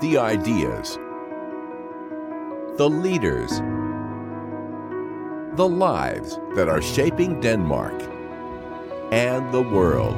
[0.00, 0.98] the ideas,
[2.78, 3.50] the leaders,
[5.56, 7.92] the lives that are shaping Denmark
[9.12, 10.16] and the world.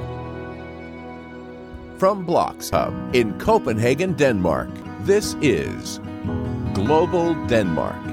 [1.98, 5.98] From BLOXHUB in Copenhagen, Denmark, this is
[6.74, 8.04] Global Denmark.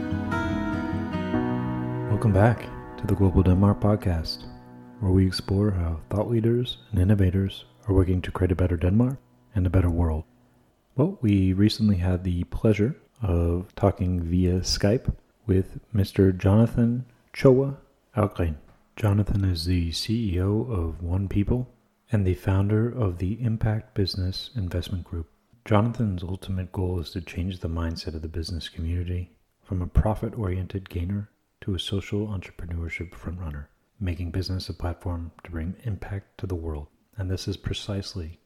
[2.09, 2.67] Welcome back
[2.97, 4.45] to the Global Denmark podcast,
[5.01, 9.17] where we explore how thought leaders and innovators are working to create a better Denmark
[9.53, 10.23] and a better world.
[10.99, 16.37] Well, we recently had the pleasure of talking via Skype with Mr.
[16.37, 17.77] Jonathan Choa
[18.17, 18.57] Algren.
[18.97, 21.69] Jonathan is the CEO of One People
[22.11, 25.29] and the founder of the Impact Business Investment Group.
[25.63, 29.31] Jonathan's ultimate goal is to change the mindset of the business community
[29.63, 31.29] from a profit oriented gainer
[31.61, 33.67] to a social entrepreneurship frontrunner,
[34.01, 36.87] making business a platform to bring impact to the world.
[37.15, 38.41] And this is precisely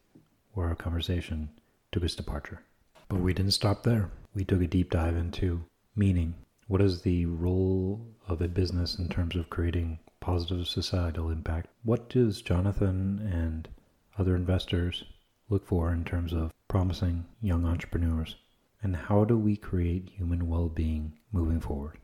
[0.52, 1.50] where our conversation
[1.94, 2.62] took its departure.
[3.08, 4.10] But we didn't stop there.
[4.34, 5.64] We took a deep dive into
[5.96, 6.34] meaning.
[6.68, 11.68] What is the role of a business in terms of creating positive societal impact?
[11.84, 13.70] What does Jonathan and
[14.18, 15.04] other investors
[15.50, 18.36] look for in terms of promising young entrepreneurs?
[18.82, 22.00] And how do we create human well being moving forward?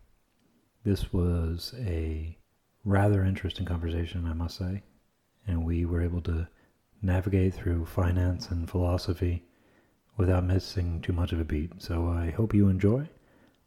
[0.83, 2.37] This was a
[2.85, 4.83] rather interesting conversation, I must say.
[5.47, 6.47] And we were able to
[7.01, 9.43] navigate through finance and philosophy
[10.19, 11.71] without missing too much of a beat.
[11.81, 13.07] So I hope you enjoy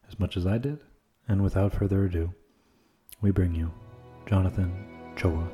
[0.06, 0.78] as much as I did.
[1.27, 2.34] And without further ado,
[3.22, 3.72] we bring you
[4.27, 4.70] Jonathan
[5.17, 5.48] Choa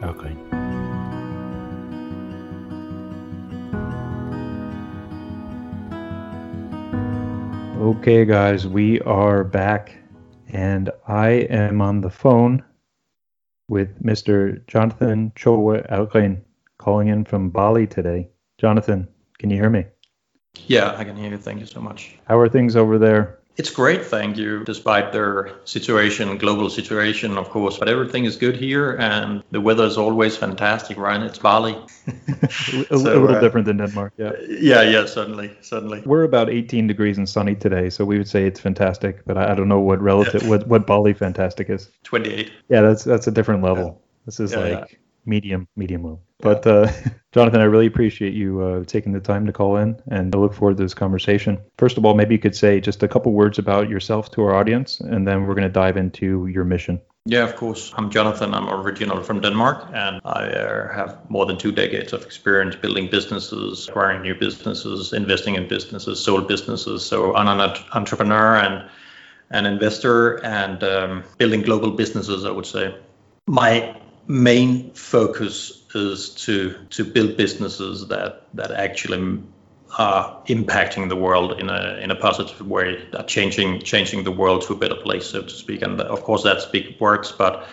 [0.00, 0.36] Alkain.
[7.80, 9.96] Okay, guys, we are back,
[10.48, 12.64] and I am on the phone
[13.68, 14.66] with Mr.
[14.66, 16.40] Jonathan Choa Alkain,
[16.78, 18.30] calling in from Bali today.
[18.58, 19.06] Jonathan,
[19.38, 19.84] can you hear me?
[20.66, 21.38] Yeah, I can hear you.
[21.38, 22.16] Thank you so much.
[22.26, 23.38] How are things over there?
[23.56, 27.78] It's great, thank you, despite their situation, global situation, of course.
[27.78, 31.22] But everything is good here, and the weather is always fantastic, right?
[31.22, 31.76] It's Bali.
[32.42, 34.32] a, so, little uh, different than Denmark, yeah.
[34.48, 36.02] Yeah, yeah, certainly, certainly.
[36.04, 39.24] We're about 18 degrees and sunny today, so we would say it's fantastic.
[39.24, 41.90] But I, I don't know what relative, what, what Bali fantastic is.
[42.02, 42.50] 28.
[42.68, 43.86] Yeah, that's that's a different level.
[43.86, 44.22] Yeah.
[44.26, 46.20] This is yeah, like medium, medium low.
[46.40, 46.90] But uh,
[47.32, 50.54] Jonathan, I really appreciate you uh, taking the time to call in, and I look
[50.54, 51.58] forward to this conversation.
[51.78, 54.54] First of all, maybe you could say just a couple words about yourself to our
[54.54, 57.00] audience, and then we're going to dive into your mission.
[57.26, 57.90] Yeah, of course.
[57.96, 58.52] I'm Jonathan.
[58.52, 63.08] I'm originally from Denmark, and I uh, have more than two decades of experience building
[63.08, 67.02] businesses, acquiring new businesses, investing in businesses, sold businesses.
[67.02, 68.90] So I'm an entrepreneur and
[69.50, 72.44] an investor, and um, building global businesses.
[72.44, 72.94] I would say
[73.46, 73.96] my
[74.26, 79.42] main focus is to to build businesses that that actually
[79.96, 84.62] are impacting the world in a in a positive way, that changing changing the world
[84.62, 85.82] to a better place, so to speak.
[85.82, 87.66] And of course, that's big words, but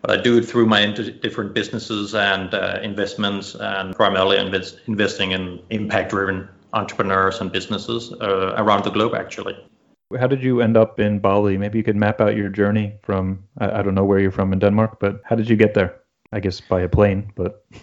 [0.00, 5.32] but I do it through my different businesses and uh, investments, and primarily invest, investing
[5.32, 9.56] in impact-driven entrepreneurs and businesses uh, around the globe, actually.
[10.16, 11.58] How did you end up in Bali?
[11.58, 14.52] Maybe you could map out your journey from, I, I don't know where you're from
[14.52, 16.00] in Denmark, but how did you get there?
[16.32, 17.64] I guess by a plane, but.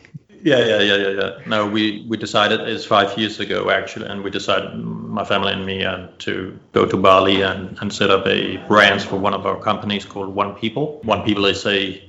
[0.43, 1.31] Yeah, yeah, yeah, yeah, yeah.
[1.47, 5.65] No, we we decided it's five years ago actually, and we decided my family and
[5.65, 9.47] me uh, to go to Bali and and set up a branch for one of
[9.47, 11.01] our companies called One People.
[11.01, 11.99] One People is a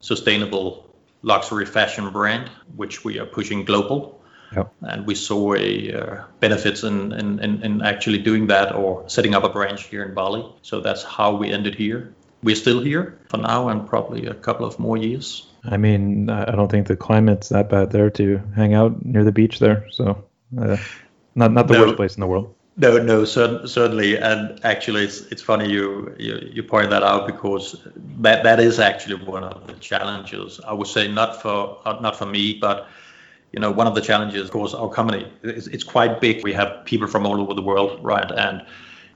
[0.00, 4.23] sustainable luxury fashion brand which we are pushing global.
[4.56, 4.72] Yep.
[4.82, 9.34] And we saw a uh, benefits in, in, in, in actually doing that or setting
[9.34, 10.44] up a branch here in Bali.
[10.62, 12.14] So that's how we ended here.
[12.42, 15.46] We're still here for now and probably a couple of more years.
[15.64, 19.32] I mean, I don't think the climate's that bad there to hang out near the
[19.32, 19.86] beach there.
[19.90, 20.24] So,
[20.58, 20.76] uh,
[21.34, 22.54] not not the no, worst place in the world.
[22.76, 24.18] No, no, cer- certainly.
[24.18, 27.76] And actually, it's it's funny you, you you point that out because
[28.20, 30.60] that that is actually one of the challenges.
[30.66, 32.88] I would say not for uh, not for me, but
[33.54, 36.42] you know, one of the challenges, of course, our company is it's quite big.
[36.42, 38.28] We have people from all over the world, right?
[38.28, 38.66] And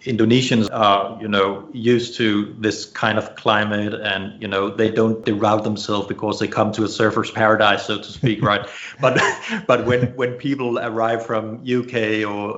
[0.02, 5.25] Indonesians are, you know, used to this kind of climate, and you know, they don't
[5.25, 8.64] deroute themselves because they come to a surfer's paradise, so to speak, right?
[9.00, 9.20] but
[9.67, 12.52] but when when people arrive from UK or,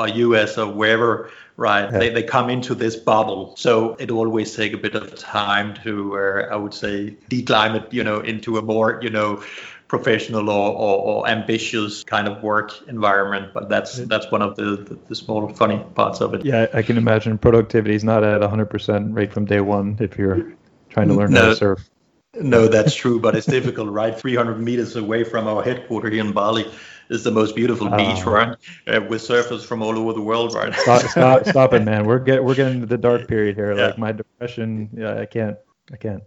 [0.00, 1.98] or US or wherever, right, yeah.
[1.98, 3.54] they, they come into this bubble.
[3.56, 8.04] So it always take a bit of time to, uh, I would say, declimate, you
[8.04, 9.42] know, into a more, you know,
[9.88, 13.54] professional or, or, or, ambitious kind of work environment.
[13.54, 16.44] But that's that's one of the, the, the, small funny parts of it.
[16.44, 20.54] Yeah, I can imagine productivity is not at 100% right from day one if you're
[20.90, 21.90] trying to learn no, how to surf.
[22.34, 24.18] No, that's true, but it's difficult, right?
[24.18, 26.70] 300 meters away from our headquarters here in Bali,
[27.08, 28.56] is the most beautiful uh, beach, right?
[28.86, 30.74] Uh, with surfers from all over the world, right?
[30.74, 32.04] stop, stop, stop it, man.
[32.04, 33.74] We're get, we're getting into the dark period here.
[33.74, 33.86] Yeah.
[33.86, 35.56] Like my depression, yeah, I can't,
[35.92, 36.22] I can't.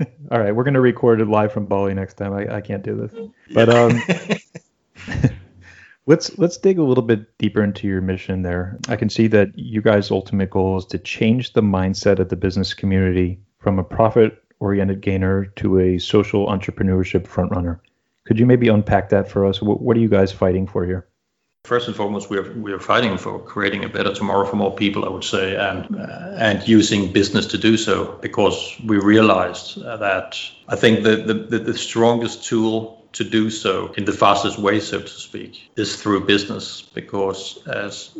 [0.30, 2.32] all right, we're gonna record it live from Bali next time.
[2.32, 3.12] I, I can't do this,
[3.52, 4.00] but um.
[6.06, 8.78] let's let's dig a little bit deeper into your mission there.
[8.88, 12.36] I can see that you guys' ultimate goal is to change the mindset of the
[12.36, 17.80] business community from a profit oriented gainer to a social entrepreneurship frontrunner.
[18.26, 19.62] Could you maybe unpack that for us?
[19.62, 21.08] What, what are you guys fighting for here?
[21.64, 25.08] First and foremost, we're we're fighting for creating a better tomorrow for more people, I
[25.08, 30.76] would say, and uh, and using business to do so because we realized that I
[30.76, 35.08] think the, the the strongest tool to do so in the fastest way, so to
[35.08, 38.16] speak, is through business because as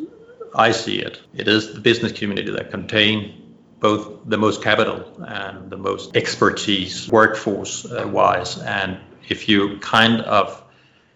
[0.55, 5.71] I see it, it is the business community that contain both the most capital and
[5.71, 8.59] the most expertise workforce uh, wise.
[8.59, 8.99] And
[9.29, 10.60] if you kind of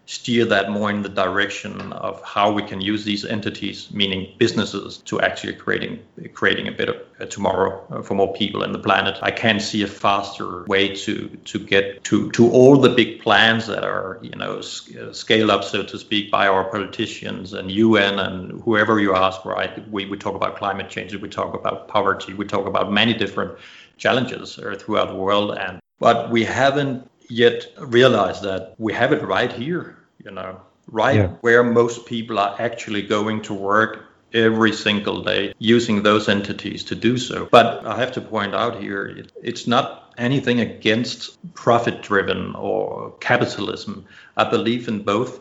[0.07, 4.99] steer that more in the direction of how we can use these entities, meaning businesses,
[4.99, 5.99] to actually creating
[6.35, 6.95] creating a better
[7.31, 9.19] tomorrow uh, for more people and the planet.
[9.23, 13.67] I can see a faster way to to get to to all the big plans
[13.67, 18.19] that are you know uh, scale up, so to speak, by our politicians and UN
[18.19, 19.45] and whoever you ask.
[19.45, 23.15] Right, we we talk about climate change, we talk about poverty, we talk about many
[23.15, 23.59] different
[23.97, 29.23] challenges uh, throughout the world and but we haven't yet realize that we have it
[29.23, 31.29] right here, you know, right yeah.
[31.41, 36.95] where most people are actually going to work every single day using those entities to
[36.95, 37.47] do so.
[37.51, 43.13] But I have to point out here, it, it's not anything against profit driven or
[43.21, 44.07] capitalism.
[44.37, 45.41] I believe in both,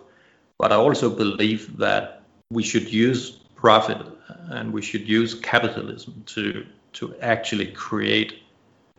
[0.57, 2.21] but I also believe that
[2.51, 3.97] we should use profit
[4.49, 8.42] and we should use capitalism to to actually create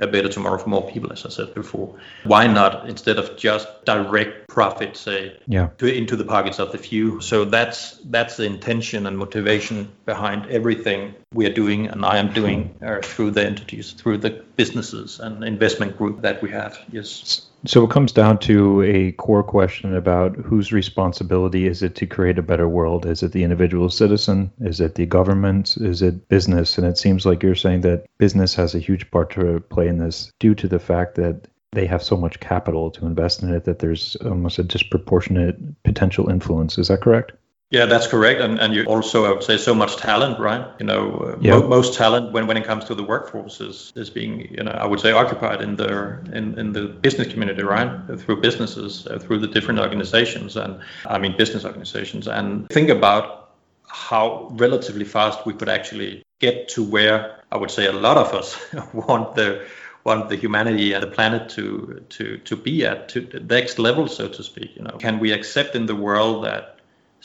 [0.00, 1.96] a better tomorrow for more people, as I said before.
[2.24, 5.68] Why not instead of just direct profit, say, yeah.
[5.78, 7.20] to, into the pockets of the few?
[7.20, 12.32] So that's that's the intention and motivation behind everything we are doing, and I am
[12.32, 16.78] doing uh, through the entities, through the businesses and investment group that we have.
[16.90, 17.46] Yes.
[17.66, 22.38] So it comes down to a core question about whose responsibility is it to create
[22.38, 23.06] a better world?
[23.06, 24.52] Is it the individual citizen?
[24.60, 25.78] Is it the government?
[25.78, 26.76] Is it business?
[26.76, 29.98] And it seems like you're saying that business has a huge part to play in
[29.98, 33.64] this due to the fact that they have so much capital to invest in it
[33.64, 36.76] that there's almost a disproportionate potential influence.
[36.76, 37.32] Is that correct?
[37.74, 38.40] Yeah, that's correct.
[38.40, 40.64] And, and you also, I would say, so much talent, right?
[40.78, 41.58] You know, uh, yeah.
[41.58, 44.70] mo- most talent when, when it comes to the workforce is, is being, you know,
[44.70, 47.90] I would say occupied in the in, in the business community, right?
[48.20, 52.28] Through businesses, uh, through the different organizations, and I mean business organizations.
[52.28, 53.50] And think about
[53.88, 58.34] how relatively fast we could actually get to where I would say a lot of
[58.34, 58.56] us
[58.92, 59.66] want the
[60.04, 64.06] want the humanity and the planet to to to be at to the next level,
[64.06, 64.76] so to speak.
[64.76, 66.73] You know, can we accept in the world that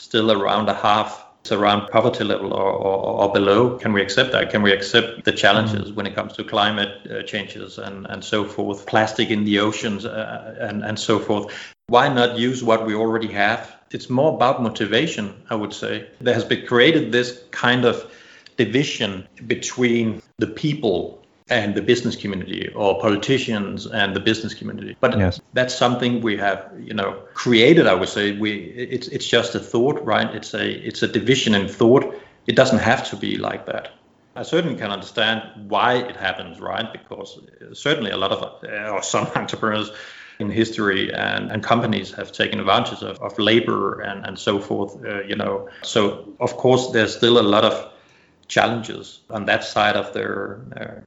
[0.00, 3.78] still around a half it's around poverty level or, or, or, below.
[3.78, 4.50] Can we accept that?
[4.50, 5.94] Can we accept the challenges mm-hmm.
[5.94, 10.04] when it comes to climate uh, changes and, and so forth, plastic in the oceans
[10.04, 11.46] uh, and, and so forth?
[11.86, 13.74] Why not use what we already have?
[13.90, 16.08] It's more about motivation, I would say.
[16.20, 18.12] There has been created this kind of
[18.58, 21.19] division between the people
[21.50, 24.96] and the business community or politicians and the business community.
[25.00, 25.40] But yes.
[25.52, 28.32] that's something we have you know created i would say.
[28.38, 28.52] We
[28.94, 30.32] it's it's just a thought right?
[30.34, 32.14] It's a it's a division in thought.
[32.46, 33.90] It doesn't have to be like that.
[34.36, 36.90] I certainly can understand why it happens right?
[36.92, 37.40] Because
[37.72, 39.90] certainly a lot of uh, or some entrepreneurs
[40.38, 45.04] in history and, and companies have taken advantage of, of labor and, and so forth
[45.04, 45.68] uh, you know.
[45.82, 47.92] So of course there's still a lot of
[48.46, 51.00] challenges on that side of their uh,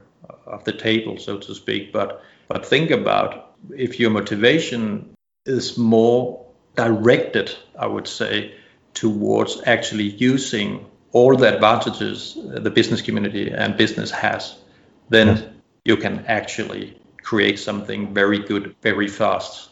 [0.46, 1.92] of the table, so to speak.
[1.92, 5.14] But but think about if your motivation
[5.46, 6.44] is more
[6.76, 8.54] directed, I would say,
[8.94, 14.56] towards actually using all the advantages the business community and business has,
[15.08, 15.44] then yes.
[15.84, 19.70] you can actually create something very good very fast.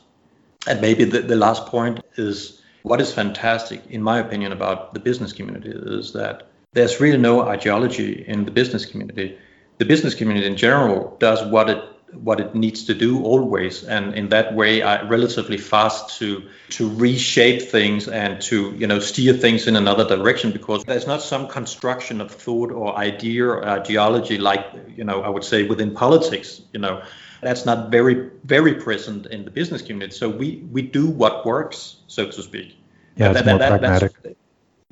[0.67, 5.00] And maybe the, the last point is what is fantastic, in my opinion, about the
[5.00, 9.38] business community is that there's really no ideology in the business community
[9.83, 11.83] the business community in general does what it
[12.29, 13.83] what it needs to do always.
[13.83, 19.01] And in that way are relatively fast to to reshape things and to you know
[19.01, 23.67] steer things in another direction because there's not some construction of thought or idea or
[23.79, 24.65] ideology like
[24.99, 27.03] you know i would say within politics you know.
[27.49, 30.15] That's not very very present in the business community.
[30.15, 32.69] So we we do what works so to speak.
[33.17, 34.37] Yeah that, more that, pragmatic.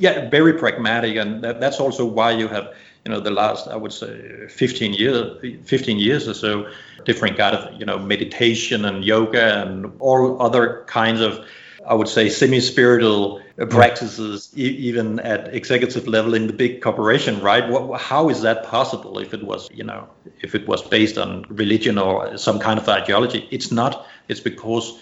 [0.06, 1.14] Yeah very pragmatic.
[1.22, 2.66] And that, that's also why you have
[3.04, 6.70] you know the last I would say 15 years 15 years or so
[7.04, 11.44] different kind of you know meditation and yoga and all other kinds of
[11.86, 13.40] I would say, semi-spiritual
[13.70, 17.66] practices, e- even at executive level in the big corporation, right?
[17.68, 20.08] What, how is that possible if it was, you know,
[20.42, 23.48] if it was based on religion or some kind of ideology?
[23.50, 24.06] It's not.
[24.28, 25.00] It's because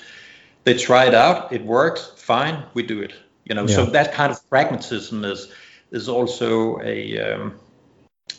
[0.65, 3.13] they try it out, it works, fine, we do it.
[3.45, 3.75] You know, yeah.
[3.75, 5.53] so that kind of pragmatism is
[5.91, 7.59] is also a, um,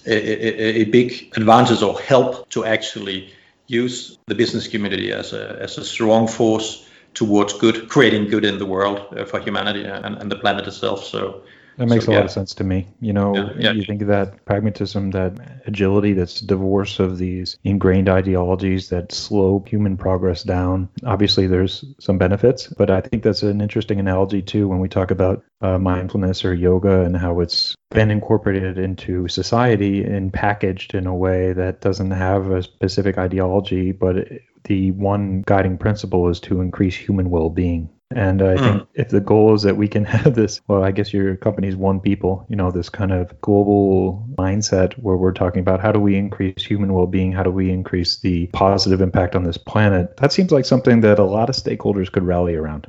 [0.06, 3.34] a, a, a big advantage or help to actually
[3.68, 8.58] use the business community as a as a strong force towards good, creating good in
[8.60, 11.04] the world uh, for humanity and, and the planet itself.
[11.04, 11.44] So
[11.80, 12.88] that makes so, a lot of sense to me.
[13.00, 13.72] You know, yeah, yeah.
[13.72, 19.64] you think of that pragmatism, that agility, that's divorce of these ingrained ideologies that slow
[19.66, 20.90] human progress down.
[21.06, 25.10] Obviously, there's some benefits, but I think that's an interesting analogy too when we talk
[25.10, 31.08] about uh, mindfulness or yoga and how it's been incorporated into society and packaged in
[31.08, 34.28] a way that doesn't have a specific ideology, but
[34.66, 38.60] the one guiding principle is to increase human well-being and I mm.
[38.60, 41.76] think if the goal is that we can have this, well, I guess your company's
[41.76, 46.00] one people, you know, this kind of global mindset where we're talking about how do
[46.00, 47.32] we increase human well being?
[47.32, 50.18] How do we increase the positive impact on this planet?
[50.18, 52.88] That seems like something that a lot of stakeholders could rally around.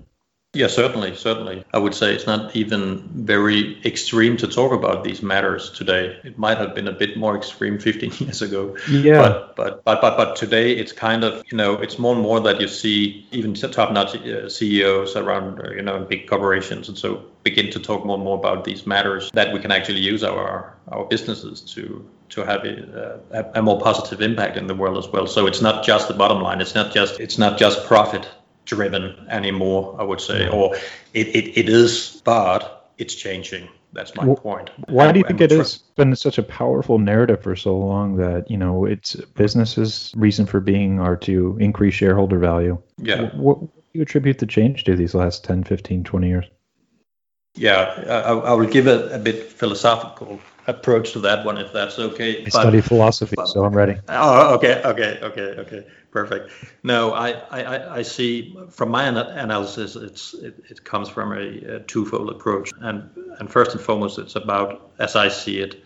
[0.53, 1.65] Yeah, certainly, certainly.
[1.73, 6.19] I would say it's not even very extreme to talk about these matters today.
[6.25, 8.77] It might have been a bit more extreme 15 years ago.
[8.91, 9.23] Yeah.
[9.23, 12.41] But but but but, but today it's kind of you know it's more and more
[12.41, 17.23] that you see even top-notch uh, CEOs around uh, you know big corporations and so
[17.45, 20.75] begin to talk more and more about these matters that we can actually use our
[20.89, 25.09] our businesses to to have a, a, a more positive impact in the world as
[25.09, 25.27] well.
[25.27, 26.61] So it's not just the bottom line.
[26.61, 28.29] It's not just it's not just profit
[28.71, 30.77] driven anymore, I would say, or
[31.13, 33.69] it, it, it is, but it's changing.
[33.93, 34.71] That's my well, point.
[34.87, 38.17] Why and, do you think it has been such a powerful narrative for so long
[38.17, 42.81] that, you know, it's businesses' reason for being are to increase shareholder value?
[42.99, 43.23] Yeah.
[43.23, 46.45] What, what do you attribute the change to these last 10, 15, 20 years?
[47.57, 51.99] Yeah, I, I will give a, a bit philosophical approach to that one if that's
[51.99, 52.43] okay.
[52.43, 53.97] I but, study philosophy, but, so I'm ready.
[54.09, 56.51] Oh, okay, okay, okay, okay, perfect.
[56.83, 61.81] No, I, I, I see from my analysis, it's it, it comes from a, a
[61.81, 65.83] twofold approach, and and first and foremost, it's about as I see it,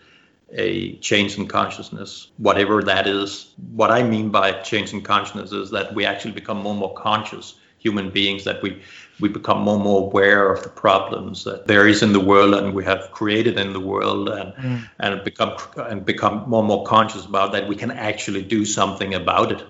[0.51, 3.53] a change in consciousness, whatever that is.
[3.71, 6.93] What I mean by change in consciousness is that we actually become more and more
[6.93, 7.55] conscious
[7.85, 8.81] human beings, that we
[9.19, 12.53] we become more and more aware of the problems that there is in the world
[12.53, 14.89] and we have created in the world and mm.
[14.99, 19.13] and become and become more and more conscious about that we can actually do something
[19.13, 19.63] about it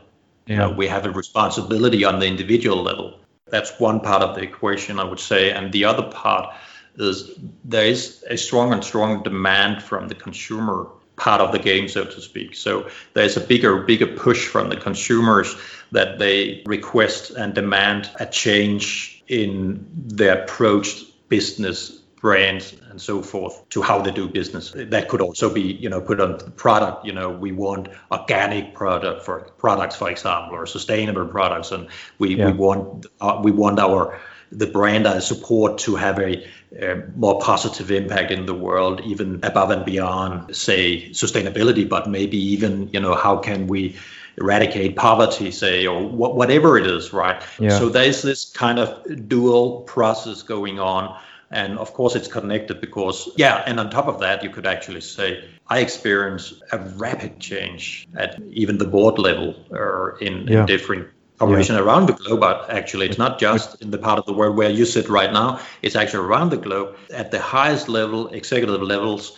[0.46, 0.54] yeah.
[0.54, 4.42] You know, we have a responsibility on the individual level that's one part of the
[4.42, 6.52] equation i would say and the other part
[6.98, 7.32] is
[7.64, 12.06] there is a strong and strong demand from the consumer part of the game, so
[12.06, 12.56] to speak.
[12.56, 15.56] So there's a bigger, bigger push from the consumers
[15.92, 23.70] that they request and demand a change in their approach business brands and so forth
[23.70, 27.06] to how they do business that could also be you know put on the product
[27.06, 32.36] you know we want organic product for products for example or sustainable products and we,
[32.36, 32.48] yeah.
[32.48, 34.20] we want uh, we want our
[34.52, 36.32] the brand as support to have a,
[36.82, 42.38] a, more positive impact in the world even above and beyond say sustainability but maybe
[42.38, 43.96] even you know how can we
[44.38, 47.42] eradicate poverty, say, or wh- whatever it is, right?
[47.58, 47.70] Yeah.
[47.80, 51.18] So there's this kind of dual process going on.
[51.52, 55.02] And of course, it's connected because, yeah, and on top of that, you could actually
[55.02, 60.62] say, I experience a rapid change at even the board level or in, yeah.
[60.62, 61.84] in different corporations yeah.
[61.84, 62.40] around the globe.
[62.40, 65.32] But actually, it's not just in the part of the world where you sit right
[65.32, 66.98] now, it's actually around the globe.
[67.14, 69.38] At the highest level, executive levels,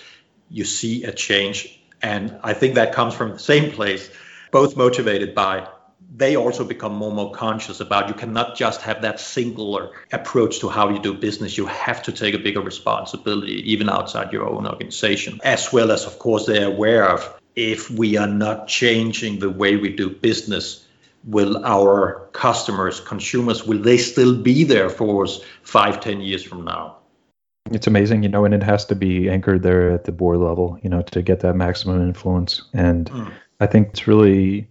[0.49, 1.79] you see a change.
[2.01, 4.09] And I think that comes from the same place
[4.51, 5.67] both motivated by
[6.15, 10.59] they also become more and more conscious about you cannot just have that singular approach
[10.59, 11.57] to how you do business.
[11.57, 16.05] You have to take a bigger responsibility, even outside your own organization, as well as,
[16.05, 20.85] of course, they're aware of if we are not changing the way we do business,
[21.25, 26.63] will our customers, consumers, will they still be there for us five, ten years from
[26.63, 26.97] now?
[27.71, 30.79] It's amazing, you know, and it has to be anchored there at the board level,
[30.81, 32.61] you know, to get that maximum influence.
[32.73, 33.33] And mm.
[33.59, 34.69] I think it's really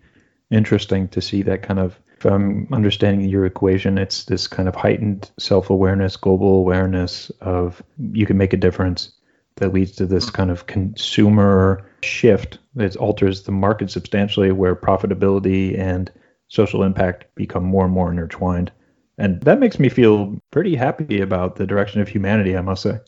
[0.51, 4.75] interesting to see that kind of if I'm understanding your equation, it's this kind of
[4.75, 9.13] heightened self awareness, global awareness of you can make a difference
[9.57, 15.79] that leads to this kind of consumer shift that alters the market substantially, where profitability
[15.79, 16.11] and
[16.49, 18.71] social impact become more and more intertwined.
[19.19, 22.99] And that makes me feel pretty happy about the direction of humanity, I must say.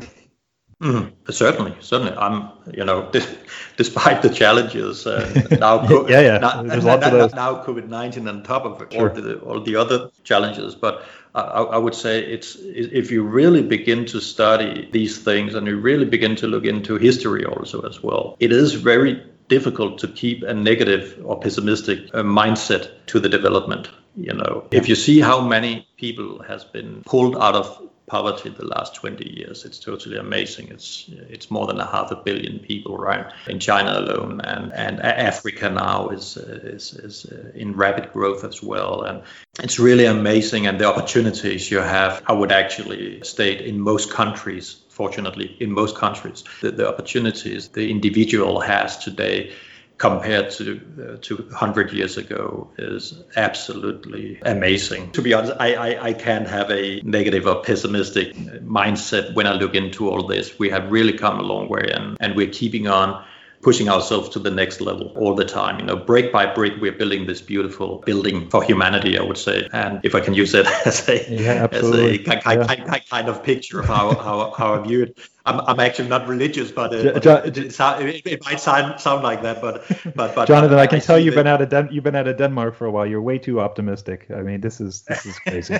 [0.81, 2.13] Mm, certainly, certainly.
[2.13, 3.11] I'm, you know,
[3.77, 7.35] despite the challenges uh, now, yeah, yeah, now, There's lots of those.
[7.35, 11.05] now COVID nineteen on top of all the all the other challenges, but
[11.35, 15.79] I, I, would say it's if you really begin to study these things and you
[15.81, 20.45] really begin to look into history also as well, it is very difficult to keep
[20.45, 23.89] a negative or pessimistic uh, mindset to the development.
[24.17, 28.67] You know, if you see how many people has been pulled out of poverty the
[28.67, 29.65] last 20 years.
[29.65, 30.69] It's totally amazing.
[30.69, 35.01] It's it's more than a half a billion people, right, in China alone, and and
[35.01, 39.23] Africa now is is is uh, in rapid growth as well, and
[39.63, 40.67] it's really amazing.
[40.67, 44.85] And the opportunities you have, I would actually state, in most countries.
[44.89, 49.53] Fortunately, in most countries, the, the opportunities the individual has today
[49.99, 55.11] compared to uh, to 100 years ago is absolutely amazing.
[55.13, 59.55] To be honest, I, I, I can't have a negative or pessimistic mindset when I
[59.55, 60.59] look into all this.
[60.59, 63.25] We have really come a long way and, and we're keeping on
[63.63, 65.81] pushing ourselves to the next level all the time.
[65.81, 69.69] You know, brick by brick, we're building this beautiful building for humanity, I would say.
[69.73, 72.99] And if I can use it as a, yeah, as a kind, yeah.
[73.11, 75.19] kind of picture of how, how, how I view it.
[75.45, 79.43] I'm, I'm actually not religious, but, uh, John, it, it, it, might sound, sound like
[79.43, 79.61] that.
[79.63, 82.05] But, but, but Jonathan, I, I can I tell you've been out of Den- you've
[82.05, 83.07] been out of Denmark for a while.
[83.07, 84.27] You're way too optimistic.
[84.31, 85.75] I mean, this is this is crazy.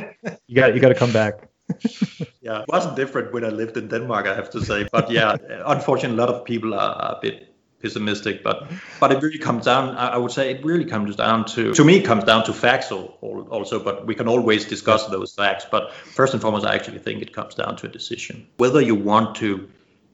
[0.47, 1.49] you got you got to come back.
[2.41, 4.89] yeah, it wasn't different when I lived in Denmark, I have to say.
[4.91, 7.48] But yeah, unfortunately, a lot of people are a bit
[7.81, 8.71] pessimistic, but
[9.01, 9.97] but it really comes down.
[9.97, 12.91] I would say it really comes down to to me it comes down to facts
[12.91, 13.79] also.
[13.83, 15.67] But we can always discuss those facts.
[15.71, 18.95] But first and foremost, I actually think it comes down to a decision whether you
[18.95, 19.69] want to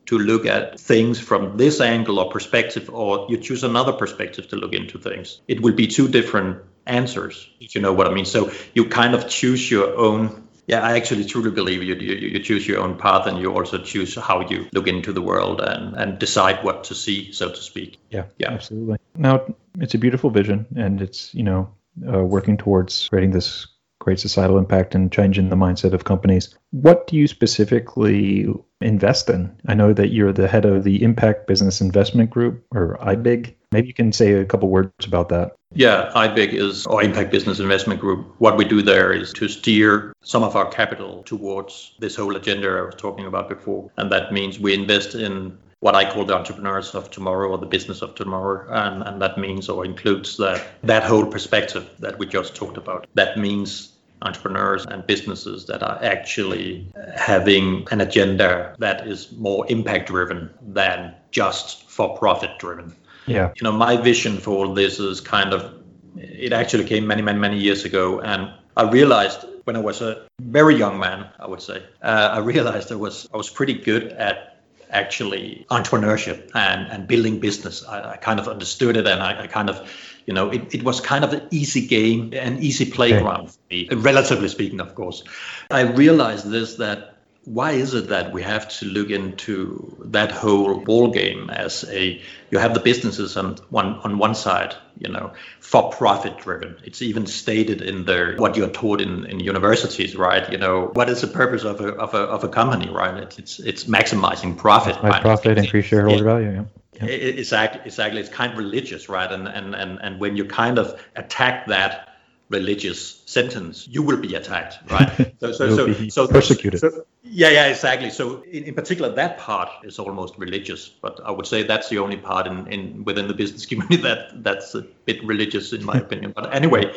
[0.07, 4.57] to look at things from this angle or perspective, or you choose another perspective to
[4.57, 5.41] look into things.
[5.49, 8.27] It will be two different answers, if you know what I mean.
[8.27, 12.39] So you kind of choose your own yeah, I actually truly believe you, you, you
[12.41, 15.95] choose your own path and you also choose how you look into the world and,
[15.95, 17.99] and decide what to see, so to speak.
[18.11, 18.99] Yeah, yeah, absolutely.
[19.17, 19.45] Now,
[19.79, 21.69] it's a beautiful vision and it's, you know,
[22.09, 23.67] uh, working towards creating this
[24.01, 26.55] great societal impact and changing the mindset of companies.
[26.71, 28.47] What do you specifically
[28.81, 29.57] invest in?
[29.67, 33.55] I know that you're the head of the Impact Business Investment Group or IBIG.
[33.75, 35.57] Maybe you can say a couple words about that.
[35.73, 38.33] Yeah, IBIG is our Impact Business Investment Group.
[38.39, 42.69] What we do there is to steer some of our capital towards this whole agenda
[42.69, 43.91] I was talking about before.
[43.97, 47.67] And that means we invest in what I call the entrepreneurs of tomorrow or the
[47.67, 48.65] business of tomorrow.
[48.71, 53.09] And, and that means or includes that, that whole perspective that we just talked about.
[53.15, 53.91] That means
[54.23, 61.13] entrepreneurs and businesses that are actually having an agenda that is more impact driven than
[61.33, 62.95] just for profit driven.
[63.27, 63.53] Yeah.
[63.57, 65.75] You know, my vision for all this is kind of,
[66.17, 68.21] it actually came many, many, many years ago.
[68.21, 72.39] And I realized when I was a very young man, I would say, uh, I
[72.39, 77.85] realized I was, I was pretty good at actually entrepreneurship and, and building business.
[77.85, 79.91] I, I kind of understood it and I, I kind of,
[80.27, 83.89] you know, it, it was kind of an easy game, an easy playground for me,
[83.91, 85.25] relatively speaking, of course.
[85.71, 87.14] I realized this that
[87.45, 92.21] why is it that we have to look into that whole ball game as a
[92.51, 97.03] you have the businesses on one on one side you know for profit driven it's
[97.03, 101.21] even stated in the what you're taught in, in universities right you know what is
[101.21, 104.97] the purpose of a of a, of a company right it's it's, it's maximizing profit
[105.03, 105.21] right?
[105.21, 106.65] profit increase shareholder value yeah
[107.03, 107.07] yeah.
[107.07, 108.21] Exactly, exactly.
[108.21, 109.29] It's kind of religious, right?
[109.29, 112.15] And, and and and when you kind of attack that
[112.51, 115.35] religious sentence, you will be attacked, right?
[115.41, 116.81] So, so, so, so, persecuted.
[116.81, 118.11] So, yeah, yeah, exactly.
[118.11, 121.99] So, in, in particular, that part is almost religious, but I would say that's the
[121.99, 125.95] only part in, in within the business community that that's a bit religious, in my
[126.05, 126.33] opinion.
[126.37, 126.95] But anyway,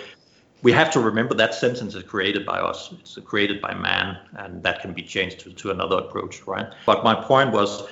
[0.63, 2.94] we have to remember that sentence is created by us.
[3.00, 6.68] It's created by man, and that can be changed to, to another approach, right?
[6.86, 7.88] But my point was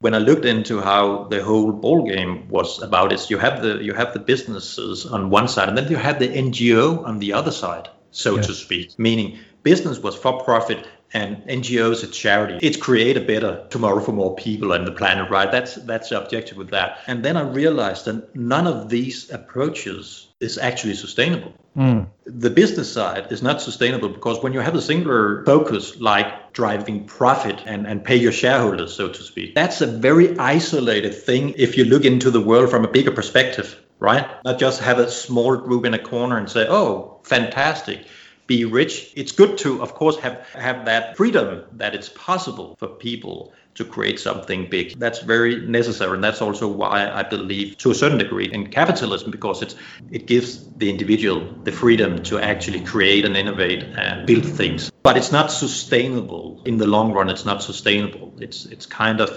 [0.00, 3.82] when I looked into how the whole ball game was about is you have the
[3.82, 7.32] you have the businesses on one side and then you have the NGO on the
[7.32, 8.42] other side, so yeah.
[8.42, 8.96] to speak.
[8.96, 12.58] Meaning business was for profit and NGOs it's charity.
[12.62, 15.50] It's create a better tomorrow for more people and the planet, right?
[15.50, 16.98] That's that's the objective with that.
[17.06, 21.52] And then I realized that none of these approaches is actually sustainable.
[21.76, 22.08] Mm.
[22.24, 27.04] The business side is not sustainable because when you have a singular focus like driving
[27.04, 31.76] profit and, and pay your shareholders, so to speak, that's a very isolated thing if
[31.76, 34.26] you look into the world from a bigger perspective, right?
[34.44, 38.06] Not just have a small group in a corner and say, oh, fantastic
[38.50, 39.12] be rich.
[39.14, 43.84] It's good to, of course, have have that freedom that it's possible for people to
[43.84, 44.98] create something big.
[44.98, 49.30] That's very necessary, and that's also why I believe, to a certain degree, in capitalism,
[49.30, 49.76] because it's
[50.10, 50.48] it gives
[50.82, 54.90] the individual the freedom to actually create and innovate and build things.
[55.04, 57.30] But it's not sustainable in the long run.
[57.30, 58.34] It's not sustainable.
[58.46, 59.30] It's it's kind of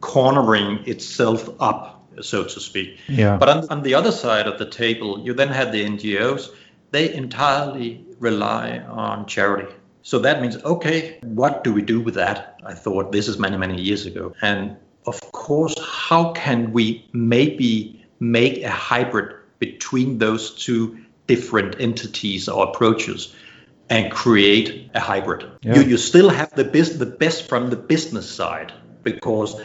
[0.00, 1.82] cornering itself up,
[2.20, 2.98] so to speak.
[3.08, 3.36] Yeah.
[3.36, 6.50] But on, on the other side of the table, you then have the NGOs.
[6.90, 9.72] They entirely rely on charity
[10.02, 12.58] So that means, okay, what do we do with that?
[12.64, 14.34] I thought this is many, many years ago.
[14.40, 14.76] And
[15.06, 22.68] of course, how can we maybe make a hybrid between those two different entities or
[22.68, 23.34] approaches
[23.88, 25.50] and create a hybrid?
[25.62, 25.76] Yeah.
[25.76, 28.72] You, you still have the, best, the best from the business side
[29.02, 29.60] because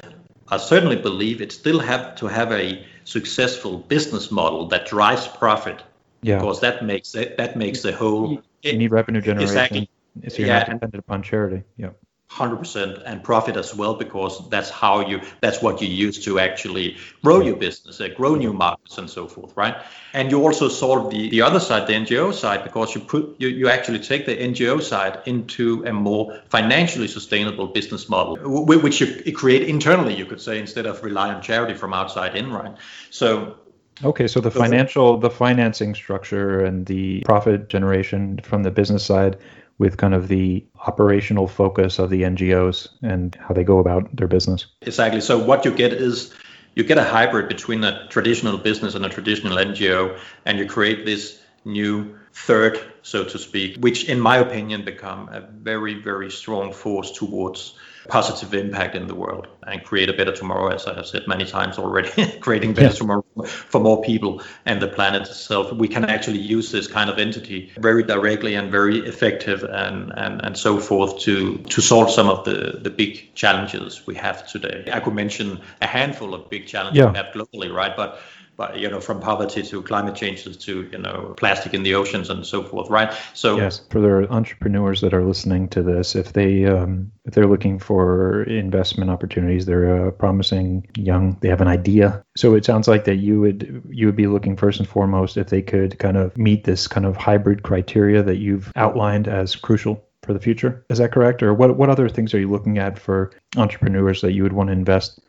[0.48, 5.82] I certainly believe it still have to have a successful business model that drives profit.
[6.26, 6.40] Yeah.
[6.40, 8.42] Because that makes it, that makes the whole.
[8.64, 9.44] You need revenue generation.
[9.44, 9.90] Exactly.
[10.28, 11.64] So you're yeah, not dependent upon charity.
[11.78, 11.90] Yeah.
[12.32, 16.98] 100% and profit as well because that's how you that's what you use to actually
[17.24, 19.76] grow your business uh, grow new markets and so forth right
[20.12, 23.48] and you also solve the the other side the ngo side because you put you,
[23.48, 28.36] you actually take the ngo side into a more financially sustainable business model
[28.66, 32.52] which you create internally you could say instead of rely on charity from outside in
[32.52, 32.76] right
[33.12, 33.56] so
[34.04, 39.38] Okay, so the financial, the financing structure and the profit generation from the business side
[39.78, 44.28] with kind of the operational focus of the NGOs and how they go about their
[44.28, 44.68] business.
[44.82, 45.22] Exactly.
[45.22, 46.34] So what you get is
[46.76, 51.06] you get a hybrid between a traditional business and a traditional NGO, and you create
[51.06, 56.74] this new third, so to speak, which in my opinion become a very, very strong
[56.74, 57.76] force towards
[58.08, 61.46] positive impact in the world and create a better tomorrow, as I have said many
[61.46, 62.94] times already, creating better yeah.
[62.94, 65.72] tomorrow for more people and the planet itself.
[65.72, 70.42] We can actually use this kind of entity very directly and very effective and, and,
[70.44, 74.88] and so forth to, to solve some of the, the big challenges we have today.
[74.92, 77.12] I could mention a handful of big challenges yeah.
[77.12, 77.96] we have globally, right?
[77.96, 78.20] But
[78.58, 82.30] but you know from poverty to climate changes to you know plastic in the oceans
[82.30, 83.14] and so forth right?
[83.34, 87.48] So yes for the entrepreneurs that are listening to this if they um, if they're
[87.48, 92.24] looking for investment opportunities they're uh, promising young they have an idea.
[92.36, 95.48] So it sounds like that you would you would be looking first and foremost if
[95.48, 100.04] they could kind of meet this kind of hybrid criteria that you've outlined as crucial
[100.24, 100.84] for the future.
[100.90, 101.44] Is that correct?
[101.44, 104.68] Or what what other things are you looking at for entrepreneurs that you would want
[104.68, 105.20] to invest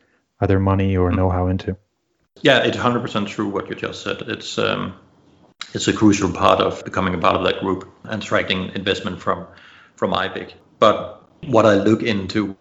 [0.40, 1.76] either money or know-how into
[2.42, 4.22] yeah, it's 100% true what you just said.
[4.22, 4.94] It's um,
[5.75, 9.46] it's a crucial part of becoming a part of that group and attracting investment from
[9.96, 10.53] from IBIG.
[10.79, 12.57] But what I look into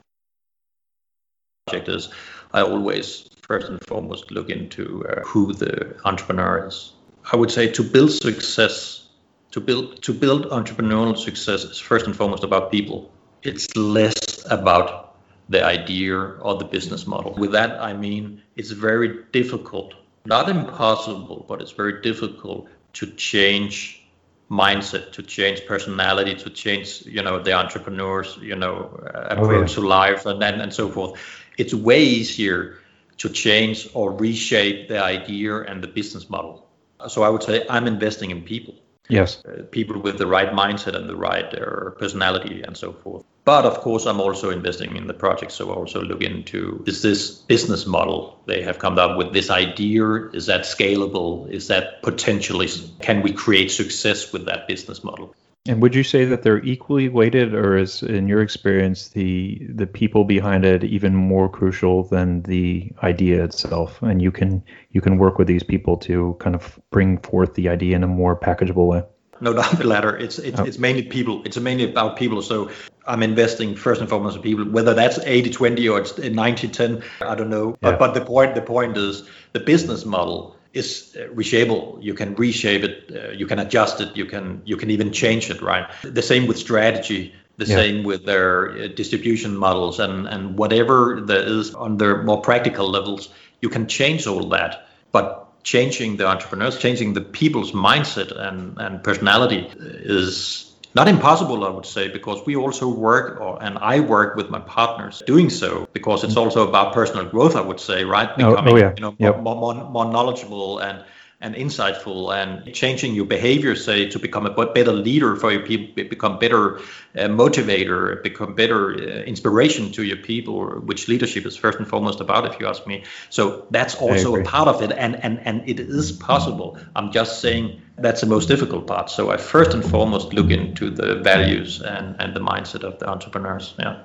[1.67, 2.09] project is
[2.53, 6.93] I always first and foremost look into uh, who the entrepreneur is.
[7.31, 9.07] I would say to build success,
[9.51, 13.11] to build to build entrepreneurial success is first and foremost about people.
[13.43, 15.04] It's less about
[15.49, 17.33] the idea or the business model.
[17.33, 19.93] With that, I mean it's very difficult,
[20.25, 24.01] not impossible, but it's very difficult to change
[24.49, 29.59] mindset, to change personality, to change, you know, the entrepreneur's, you know, oh, approach oh,
[29.61, 29.75] yeah.
[29.75, 31.19] to life and then and so forth.
[31.57, 32.77] It's way easier
[33.17, 36.67] to change or reshape the idea and the business model.
[37.07, 38.75] So I would say I'm investing in people.
[39.09, 39.43] Yes.
[39.45, 43.23] Uh, people with the right mindset and the right uh, personality and so forth.
[43.43, 45.51] But of course, I'm also investing in the project.
[45.51, 49.51] So I also look into is this business model they have come up with this
[49.51, 50.29] idea?
[50.33, 51.47] Is that scalable?
[51.51, 52.67] Is that potentially,
[53.01, 55.35] can we create success with that business model?
[55.67, 59.87] And would you say that they're equally weighted, or is, in your experience, the the
[59.87, 63.99] people behind it even more crucial than the idea itself?
[64.03, 67.69] And you can you can work with these people to kind of bring forth the
[67.69, 69.03] idea in a more packageable way.
[69.41, 70.15] No doubt the latter.
[70.15, 70.65] It's it's, oh.
[70.65, 71.41] it's mainly people.
[71.45, 72.43] It's mainly about people.
[72.43, 72.69] So
[73.07, 74.65] I'm investing first and foremost in people.
[74.65, 77.69] Whether that's 80-20 or it's 90-10, I don't know.
[77.69, 77.75] Yeah.
[77.81, 82.03] But but the point the point is the business model is uh, reshapeable.
[82.03, 85.49] You can reshape it, uh, you can adjust it, you can you can even change
[85.49, 85.85] it, right?
[86.03, 87.75] The same with strategy, the yeah.
[87.75, 92.89] same with their uh, distribution models and and whatever there is on their more practical
[92.89, 93.29] levels,
[93.61, 94.87] you can change all that.
[95.11, 101.69] But changing the entrepreneurs, changing the people's mindset and, and personality is not impossible, I
[101.69, 105.87] would say, because we also work, or, and I work with my partners doing so,
[105.91, 106.43] because it's mm-hmm.
[106.43, 108.35] also about personal growth, I would say, right?
[108.35, 108.93] Becoming, oh, oh yeah.
[108.95, 109.39] you know, yep.
[109.41, 111.03] more, more, more knowledgeable and
[111.45, 116.03] and insightful and changing your behavior, say, to become a better leader for your people,
[116.03, 121.77] become better uh, motivator, become better uh, inspiration to your people, which leadership is first
[121.77, 123.03] and foremost about, if you ask me.
[123.29, 126.79] So that's also a part of it, and and and it is possible.
[126.95, 129.11] I'm just saying that's the most difficult part.
[129.11, 133.07] So I first and foremost look into the values and and the mindset of the
[133.07, 133.75] entrepreneurs.
[133.77, 134.01] Yeah.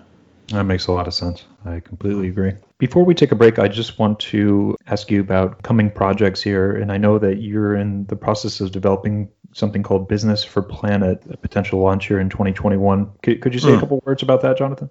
[0.51, 1.45] That makes a lot of sense.
[1.65, 2.53] I completely agree.
[2.79, 6.73] Before we take a break, I just want to ask you about coming projects here.
[6.73, 11.23] And I know that you're in the process of developing something called Business for Planet,
[11.31, 13.11] a potential launch here in 2021.
[13.23, 13.73] Could, could you say mm.
[13.73, 13.81] a hmm.
[13.81, 14.91] couple words about that, Jonathan?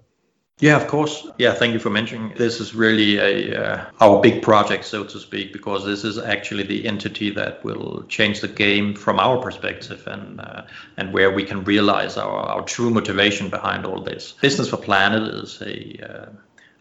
[0.60, 1.26] Yeah, of course.
[1.38, 2.34] Yeah, thank you for mentioning.
[2.36, 6.64] This is really a uh, our big project, so to speak, because this is actually
[6.64, 10.62] the entity that will change the game from our perspective, and uh,
[10.98, 14.32] and where we can realize our, our true motivation behind all this.
[14.42, 16.26] Business for Planet is a uh,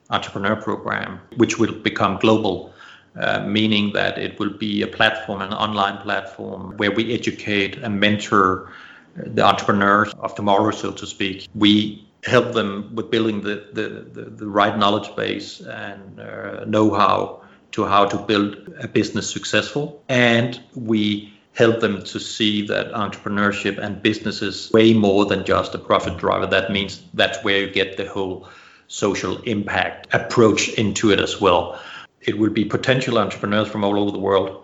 [0.10, 2.74] entrepreneur program which will become global.
[3.16, 8.00] Uh, meaning that it will be a platform, an online platform, where we educate and
[8.00, 8.72] mentor
[9.16, 11.48] the entrepreneurs of tomorrow, so to speak.
[11.56, 17.42] We help them with building the, the, the, the right knowledge base and uh, know-how
[17.72, 20.04] to how to build a business successful.
[20.10, 25.76] And we help them to see that entrepreneurship and business is way more than just
[25.76, 26.48] a profit driver.
[26.48, 28.48] That means that's where you get the whole
[28.88, 31.80] social impact approach into it as well.
[32.22, 34.64] It will be potential entrepreneurs from all over the world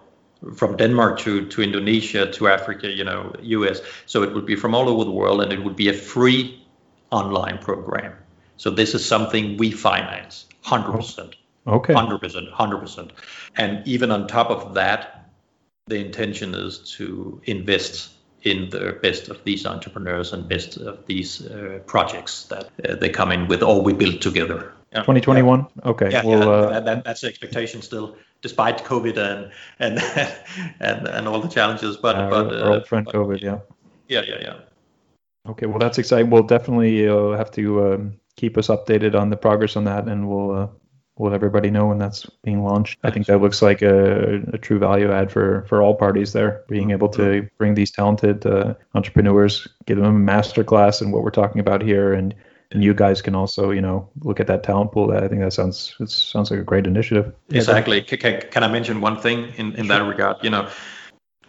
[0.56, 3.82] from Denmark to, to Indonesia to Africa, you know, US.
[4.06, 6.64] So it would be from all over the world and it would be a free
[7.15, 8.13] online program.
[8.58, 11.34] So this is something we finance 100%.
[11.67, 11.93] Okay.
[11.93, 13.12] 100%, 100%.
[13.56, 15.30] And even on top of that,
[15.88, 18.12] the intention is to invest
[18.43, 23.10] in the best of these entrepreneurs and best of these uh, projects that uh, they
[23.10, 24.71] come in with or we build together.
[24.93, 25.67] 2021.
[25.86, 26.12] Okay.
[26.12, 29.99] Yeah, well, yeah uh, that, that's the expectation still, despite COVID and and
[30.80, 31.97] and and all the challenges.
[31.97, 33.60] But uh, but uh, friend COVID, yeah.
[34.08, 34.54] Yeah, yeah, yeah.
[35.47, 36.29] Okay, well that's exciting.
[36.29, 40.27] We'll definitely uh, have to um, keep us updated on the progress on that, and
[40.27, 40.67] we'll uh,
[41.17, 42.99] we'll let everybody know when that's being launched.
[43.03, 46.63] I think that looks like a, a true value add for for all parties there,
[46.67, 51.23] being able to bring these talented uh, entrepreneurs, give them a master class in what
[51.23, 52.34] we're talking about here, and
[52.71, 55.12] and you guys can also you know look at that talent pool.
[55.12, 57.34] I think that sounds it sounds like a great initiative.
[57.49, 58.01] Exactly.
[58.01, 59.99] Can, can I mention one thing in in sure.
[59.99, 60.38] that regard?
[60.43, 60.69] You know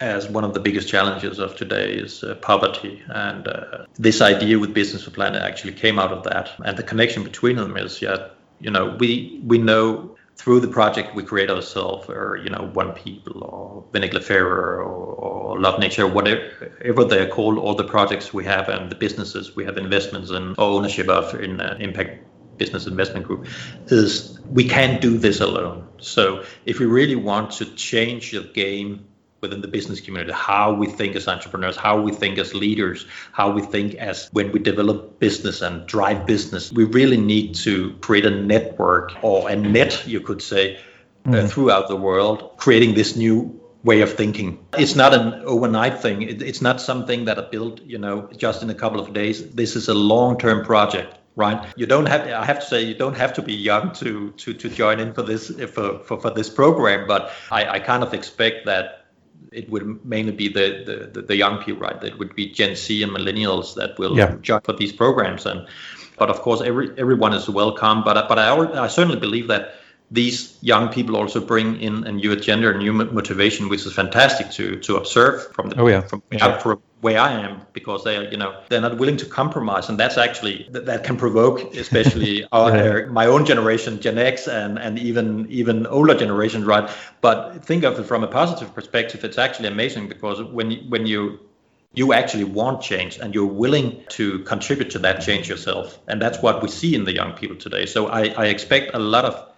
[0.00, 3.02] as one of the biggest challenges of today is uh, poverty.
[3.09, 6.50] And uh, this idea with Business for Planet actually came out of that.
[6.64, 8.28] And the connection between them is, yeah,
[8.61, 12.92] you know, we we know through the project we create ourselves, or you know, One
[12.92, 18.44] People, or Vinegar Fairer, or, or Love Nature, whatever they're called, all the projects we
[18.44, 22.22] have and the businesses we have investments in or ownership of in uh, Impact
[22.59, 23.46] business investment group
[23.88, 29.04] is we can't do this alone so if we really want to change the game
[29.46, 33.50] within the business community, how we think as entrepreneurs, how we think as leaders, how
[33.50, 36.72] we think as when we develop business and drive business.
[36.72, 40.80] We really need to create a network or a net, you could say,
[41.24, 41.35] mm.
[41.35, 44.66] uh, throughout the world, creating this new way of thinking.
[44.76, 46.22] It's not an overnight thing.
[46.22, 49.37] It, it's not something that I built, you know, just in a couple of days.
[49.50, 53.16] This is a long-term project right you don't have i have to say you don't
[53.16, 56.48] have to be young to to to join in for this for for, for this
[56.48, 59.06] program but I, I kind of expect that
[59.53, 62.01] it would mainly be the, the, the young people, right?
[62.01, 64.37] That would be Gen Z and millennials that will yeah.
[64.42, 65.46] join for these programs.
[65.46, 65.66] And
[66.18, 68.05] but of course, every everyone is welcome.
[68.05, 69.75] But but I, I certainly believe that
[70.11, 74.51] these young people also bring in a new agenda, a new motivation, which is fantastic
[74.53, 76.01] to to observe from the oh, yeah.
[76.01, 76.59] from yeah.
[76.59, 79.98] for where I am because they are you know they're not willing to compromise, and
[79.98, 83.06] that's actually that, that can provoke especially our, yeah.
[83.06, 86.90] Uh, my own generation, Gen X, and and even even older generations, right?
[87.20, 89.24] But think of it from a positive perspective.
[89.24, 91.40] It's actually amazing because when when you
[91.96, 95.98] you actually want change and you're willing to contribute to that change yourself.
[96.06, 97.87] And that's what we see in the young people today.
[97.87, 99.56] So I, I expect a lot of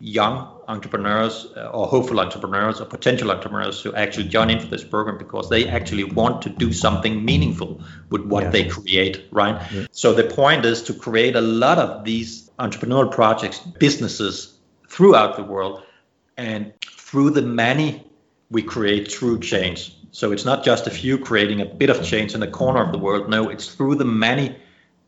[0.00, 5.18] young entrepreneurs uh, or hopeful entrepreneurs or potential entrepreneurs to actually join into this program
[5.18, 8.50] because they actually want to do something meaningful with what yeah.
[8.50, 9.60] they create, right?
[9.70, 9.86] Yeah.
[9.92, 14.56] So the point is to create a lot of these entrepreneurial projects, businesses
[14.88, 15.82] throughout the world,
[16.38, 18.06] and through the many
[18.50, 19.94] we create true change.
[20.12, 22.90] So it's not just a few creating a bit of change in a corner of
[22.90, 23.28] the world.
[23.28, 24.56] No, it's through the many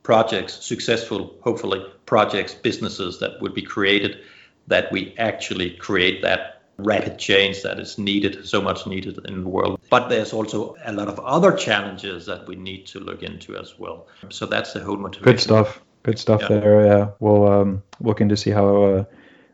[0.03, 4.19] projects, successful, hopefully, projects, businesses that would be created
[4.67, 9.49] that we actually create that rapid change that is needed, so much needed in the
[9.49, 9.81] world.
[9.91, 13.79] But there's also a lot of other challenges that we need to look into as
[13.79, 14.07] well.
[14.31, 15.33] So that's the whole motivation.
[15.33, 15.83] Good stuff.
[16.03, 16.49] Good stuff yeah.
[16.49, 16.87] there.
[16.87, 19.05] Yeah, we'll um, looking to see how uh,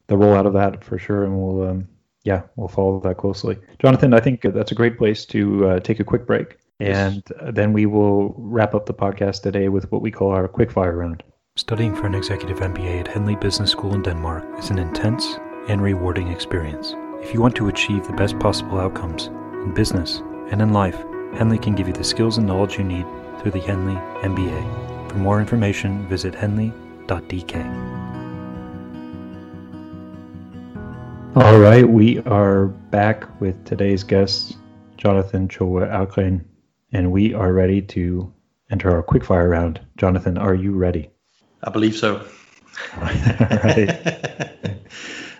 [0.07, 1.89] the rollout of that for sure, and we'll um,
[2.25, 3.59] yeah we'll follow that closely.
[3.81, 7.53] Jonathan, I think that's a great place to uh, take a quick break, and yes.
[7.53, 10.97] then we will wrap up the podcast today with what we call our quick fire
[10.97, 11.23] round.
[11.59, 15.83] Studying for an executive MBA at Henley Business School in Denmark is an intense and
[15.83, 16.95] rewarding experience.
[17.21, 20.95] If you want to achieve the best possible outcomes in business and in life,
[21.35, 23.07] Henley can give you the skills and knowledge you need
[23.41, 25.11] through the Henley MBA.
[25.11, 27.57] For more information, visit henley.dk.
[31.35, 34.57] All right, we are back with today's guest,
[34.97, 36.45] Jonathan Choa Algren,
[36.93, 38.33] and we are ready to
[38.71, 39.81] enter our quickfire round.
[39.97, 41.11] Jonathan, are you ready?
[41.63, 42.27] I believe so.
[42.97, 43.99] right.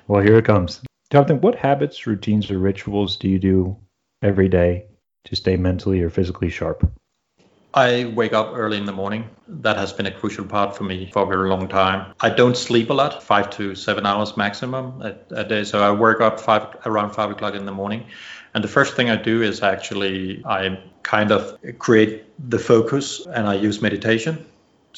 [0.09, 0.81] well, here it comes.
[1.11, 3.77] Jonathan, what habits, routines, or rituals do you do
[4.23, 4.87] every day
[5.25, 6.91] to stay mentally or physically sharp?
[7.75, 9.29] I wake up early in the morning.
[9.47, 12.15] That has been a crucial part for me for a very long time.
[12.21, 15.65] I don't sleep a lot, five to seven hours maximum a, a day.
[15.65, 18.07] So I wake up five around five o'clock in the morning.
[18.55, 23.47] And the first thing I do is actually I kind of create the focus and
[23.47, 24.45] I use meditation.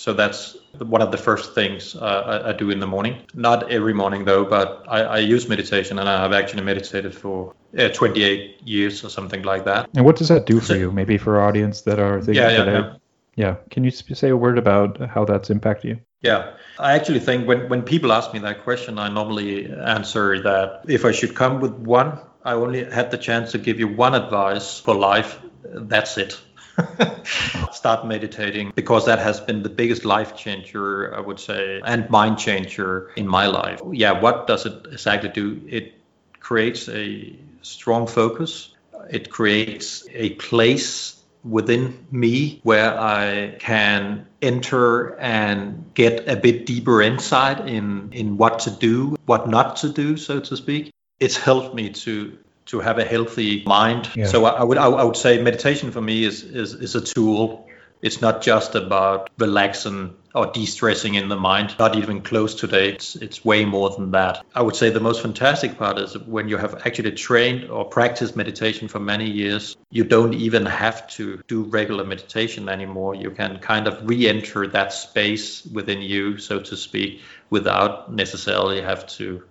[0.01, 3.19] So that's one of the first things uh, I, I, do in the morning.
[3.35, 7.55] Not every morning though, but I, I use meditation and I have actually meditated for
[7.77, 9.91] uh, 28 years or something like that.
[9.95, 10.91] And what does that do for so, you?
[10.91, 12.79] Maybe for audience that are thinking yeah, yeah, today.
[12.79, 12.95] Yeah.
[13.37, 13.57] yeah.
[13.69, 16.01] Can you say a word about how that's impacted you?
[16.23, 20.87] Yeah, I actually think when, when people ask me that question, I normally answer that
[20.89, 24.15] if I should come with one, I only had the chance to give you one
[24.15, 25.39] advice for life.
[25.63, 26.41] That's it.
[27.73, 32.39] Start meditating because that has been the biggest life changer, I would say, and mind
[32.39, 33.81] changer in my life.
[33.93, 35.61] Yeah, what does it exactly do?
[35.69, 35.95] It
[36.41, 38.75] creates a strong focus,
[39.11, 47.01] it creates a place within me where I can enter and get a bit deeper
[47.01, 50.93] insight in, in what to do, what not to do, so to speak.
[51.19, 52.39] It's helped me to
[52.71, 54.09] to have a healthy mind.
[54.15, 54.27] Yeah.
[54.27, 57.67] So I, I would I, would say meditation for me is, is is a tool.
[58.01, 61.75] It's not just about relaxing or de-stressing in the mind.
[61.79, 62.91] Not even close today.
[62.91, 64.47] It's it's way more than that.
[64.55, 68.37] I would say the most fantastic part is when you have actually trained or practiced
[68.37, 69.77] meditation for many years.
[69.91, 73.17] You don't even have to do regular meditation anymore.
[73.17, 79.09] You can kind of re-enter that space within you, so to speak, without necessarily have
[79.19, 79.43] to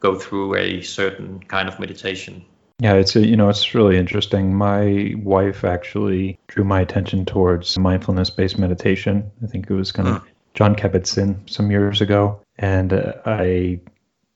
[0.00, 2.44] go through a certain kind of meditation
[2.80, 4.54] yeah, it's a, you know it's really interesting.
[4.54, 9.30] My wife actually drew my attention towards mindfulness-based meditation.
[9.42, 10.22] I think it was kind of
[10.54, 13.80] John Jon Kabat-Zinn some years ago, and uh, I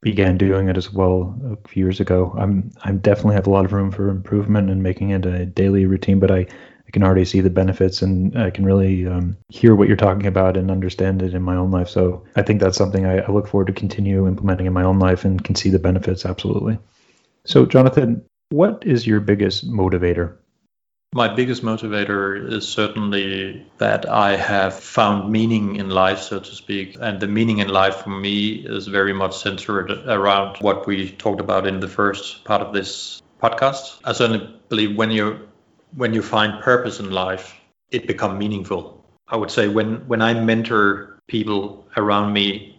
[0.01, 2.35] began doing it as well a few years ago.
[2.39, 5.87] I'm I'm definitely have a lot of room for improvement and making it a daily
[5.87, 6.47] routine, but I
[6.89, 10.27] I can already see the benefits and I can really um, hear what you're talking
[10.27, 11.89] about and understand it in my own life.
[11.91, 14.99] So I think that's something I, I look forward to continue implementing in my own
[14.99, 16.79] life and can see the benefits absolutely.
[17.49, 20.37] So, Jonathan, what is your biggest motivator?
[21.15, 26.99] My biggest motivator is certainly that I have found meaning in life, so to speak.
[27.01, 31.41] And the meaning in life for me is very much centered around what we talked
[31.41, 33.99] about in the first part of this podcast.
[34.05, 35.49] I certainly believe when you
[35.97, 37.57] when you find purpose in life,
[37.91, 39.03] it becomes meaningful.
[39.27, 42.77] I would say when when I mentor people around me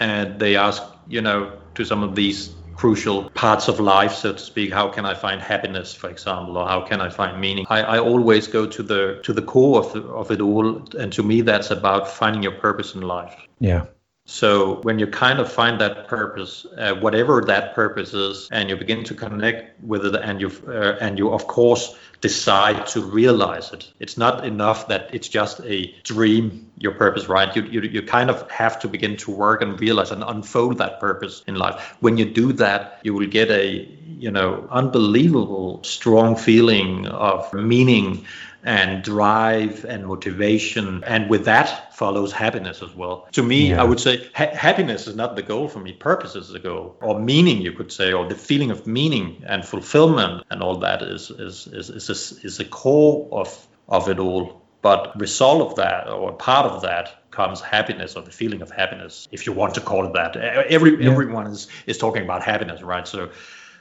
[0.00, 4.38] and they ask, you know, to some of these crucial parts of life, so to
[4.38, 4.72] speak.
[4.72, 7.66] How can I find happiness, for example, or how can I find meaning?
[7.70, 11.12] I, I always go to the to the core of, the, of it all, and
[11.12, 13.34] to me, that's about finding your purpose in life.
[13.58, 13.86] Yeah.
[14.26, 18.76] So when you kind of find that purpose, uh, whatever that purpose is, and you
[18.76, 23.72] begin to connect with it, and you uh, and you of course decide to realize
[23.72, 23.92] it.
[24.00, 27.54] It's not enough that it's just a dream, your purpose, right?
[27.54, 30.98] You you you kind of have to begin to work and realize and unfold that
[30.98, 31.96] purpose in life.
[32.00, 38.26] When you do that, you will get a you know unbelievable strong feeling of meaning
[38.66, 41.04] and drive and motivation.
[41.04, 43.28] And with that follows happiness as well.
[43.32, 43.80] To me, yeah.
[43.80, 45.92] I would say ha- happiness is not the goal for me.
[45.92, 49.64] Purpose is the goal, or meaning, you could say, or the feeling of meaning and
[49.64, 54.18] fulfillment and all that is is is is a, is a core of of it
[54.18, 54.62] all.
[54.82, 59.28] But result of that, or part of that, comes happiness or the feeling of happiness,
[59.30, 60.36] if you want to call it that.
[60.36, 61.10] Every yeah.
[61.10, 63.06] everyone is is talking about happiness, right?
[63.06, 63.30] So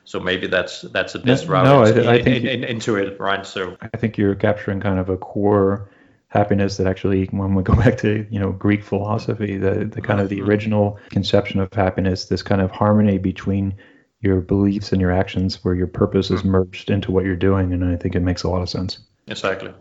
[0.06, 2.96] so maybe that's that's the best no, route no, I, I think in, in, into
[2.96, 3.46] it, right?
[3.46, 5.90] So I think you're capturing kind of a core
[6.30, 10.22] happiness that actually, when we go back to you know Greek philosophy, the the kind
[10.22, 10.50] of the mm-hmm.
[10.50, 13.76] original conception of happiness, this kind of harmony between
[14.22, 16.52] your beliefs and your actions, where your purpose is mm-hmm.
[16.52, 19.00] merged into what you're doing, and I think it makes a lot of sense.
[19.28, 19.74] Exactly.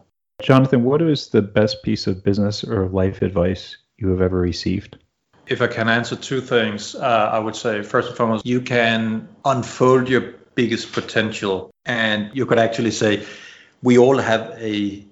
[0.43, 4.99] Jonathan, what is the best piece of business or life advice you have ever received?
[5.46, 9.28] If I can answer two things, uh, I would say first and foremost, you can
[9.44, 11.70] unfold your biggest potential.
[11.85, 13.26] And you could actually say,
[13.83, 15.04] we all have a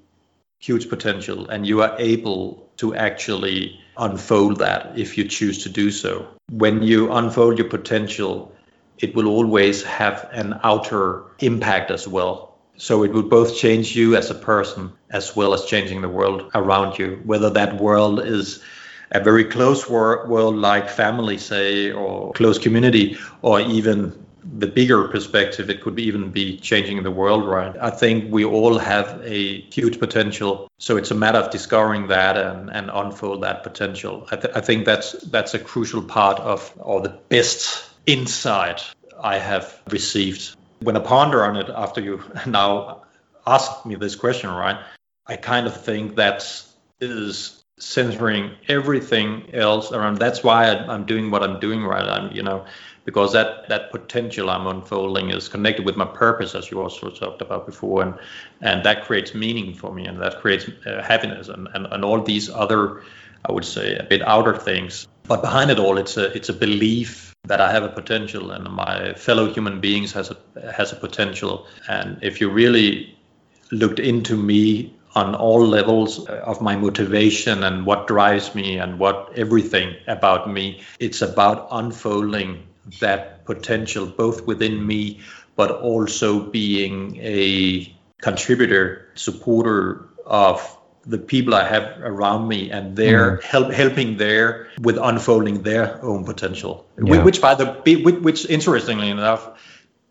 [0.59, 5.91] huge potential, and you are able to actually unfold that if you choose to do
[5.91, 6.27] so.
[6.51, 8.55] When you unfold your potential,
[8.99, 12.57] it will always have an outer impact as well.
[12.77, 16.51] So it will both change you as a person as well as changing the world
[16.55, 18.63] around you, whether that world is
[19.13, 25.71] a very close world like family, say, or close community, or even the bigger perspective,
[25.71, 27.77] it could even be changing the world, right?
[27.81, 30.69] I think we all have a huge potential.
[30.79, 34.27] So it's a matter of discovering that and, and unfold that potential.
[34.31, 38.83] I, th- I think that's that's a crucial part of or the best insight
[39.23, 40.57] I have received.
[40.81, 43.03] When I ponder on it after you now
[43.47, 44.79] asked me this question, right?
[45.27, 46.43] I kind of think that
[47.01, 50.19] is centering everything else around.
[50.19, 52.05] That's why I'm doing what I'm doing, right?
[52.05, 52.65] I'm, you know,
[53.05, 57.43] because that that potential I'm unfolding is connected with my purpose, as you also talked
[57.43, 58.15] about before, and
[58.61, 62.23] and that creates meaning for me, and that creates uh, happiness, and, and and all
[62.23, 63.03] these other,
[63.45, 65.09] I would say, a bit outer things.
[65.25, 68.65] But behind it all, it's a it's a belief that I have a potential, and
[68.73, 70.37] my fellow human beings has a
[70.73, 73.19] has a potential, and if you really
[73.73, 79.33] looked into me on all levels of my motivation and what drives me and what
[79.37, 80.83] everything about me.
[80.99, 82.67] It's about unfolding
[83.01, 85.21] that potential both within me
[85.55, 93.39] but also being a contributor supporter of the people I have around me and they're
[93.39, 93.43] mm.
[93.43, 97.23] help helping there with unfolding their own potential yeah.
[97.25, 99.51] which by the which, which interestingly enough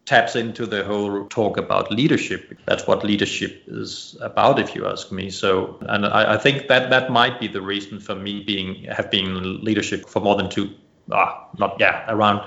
[0.06, 5.12] taps into the whole talk about leadership that's what leadership is about if you ask
[5.12, 8.86] me so and I, I think that that might be the reason for me being
[8.86, 10.74] have been leadership for more than two
[11.12, 12.40] ah, not yeah, around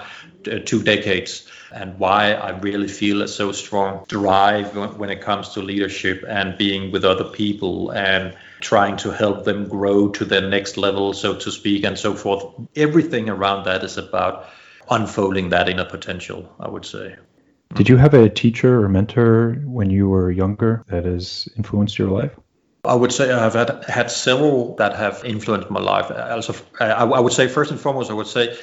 [0.50, 5.50] uh, two decades, and why I really feel a so strong drive when it comes
[5.50, 10.48] to leadership and being with other people and trying to help them grow to their
[10.48, 12.44] next level, so to speak, and so forth.
[12.76, 14.46] Everything around that is about
[14.90, 17.16] unfolding that inner potential, I would say.
[17.74, 22.08] Did you have a teacher or mentor when you were younger that has influenced your
[22.08, 22.32] life?
[22.84, 26.10] I would say I've had, had several that have influenced my life.
[26.10, 28.56] Also, I, I would say first and foremost, I would say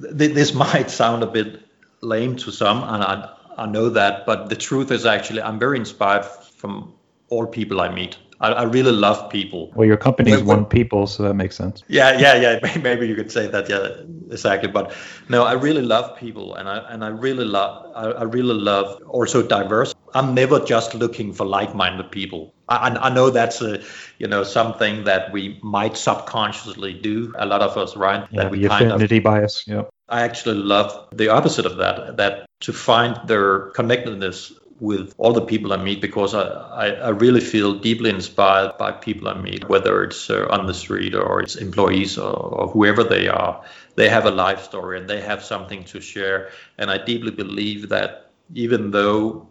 [0.00, 1.60] th- this might sound a bit
[2.00, 5.78] lame to some, and I, I know that, but the truth is actually I'm very
[5.78, 6.94] inspired from
[7.28, 8.16] all people I meet.
[8.40, 9.72] I, I really love people.
[9.74, 11.82] Well, your company is one people, so that makes sense.
[11.88, 12.78] Yeah, yeah, yeah.
[12.82, 13.68] Maybe you could say that.
[13.68, 13.88] Yeah,
[14.30, 14.68] exactly.
[14.68, 14.92] But
[15.28, 19.02] no, I really love people, and I and I really love I, I really love
[19.08, 19.94] also diverse.
[20.14, 22.54] I'm never just looking for like-minded people.
[22.68, 23.82] I, I know that's a,
[24.18, 27.32] you know something that we might subconsciously do.
[27.38, 28.26] A lot of us, right?
[28.30, 29.64] Yeah, that we the affinity of, bias.
[29.66, 29.82] Yeah.
[30.08, 32.16] I actually love the opposite of that.
[32.16, 37.08] That to find their connectedness with all the people I meet because I, I, I,
[37.08, 41.40] really feel deeply inspired by people I meet, whether it's uh, on the street or
[41.40, 43.64] it's employees or, or, whoever they are.
[43.94, 46.50] They have a life story and they have something to share.
[46.76, 49.48] And I deeply believe that even though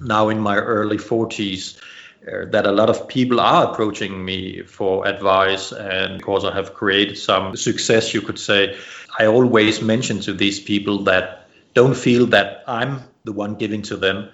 [0.00, 1.78] now in my early 40s,
[2.26, 6.72] uh, that a lot of people are approaching me for advice, and because I have
[6.72, 8.78] created some success, you could say,
[9.18, 11.43] I always mention to these people that
[11.74, 14.30] don't feel that I'm the one giving to them.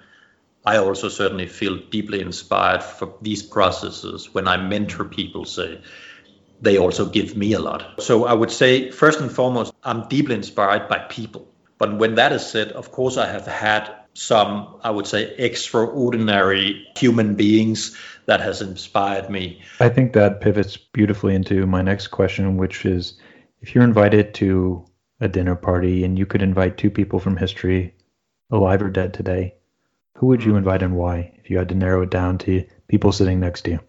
[0.65, 5.81] I also certainly feel deeply inspired for these processes when I mentor people, say,
[6.61, 8.01] they also give me a lot.
[8.01, 11.47] So I would say, first and foremost, I'm deeply inspired by people.
[11.79, 16.85] But when that is said, of course, I have had some, I would say, extraordinary
[16.95, 19.63] human beings that has inspired me.
[19.79, 23.17] I think that pivots beautifully into my next question, which is
[23.61, 24.85] if you're invited to
[25.21, 27.93] a dinner party and you could invite two people from history
[28.49, 29.55] alive or dead today,
[30.17, 33.11] who would you invite and why if you had to narrow it down to people
[33.11, 33.79] sitting next to you?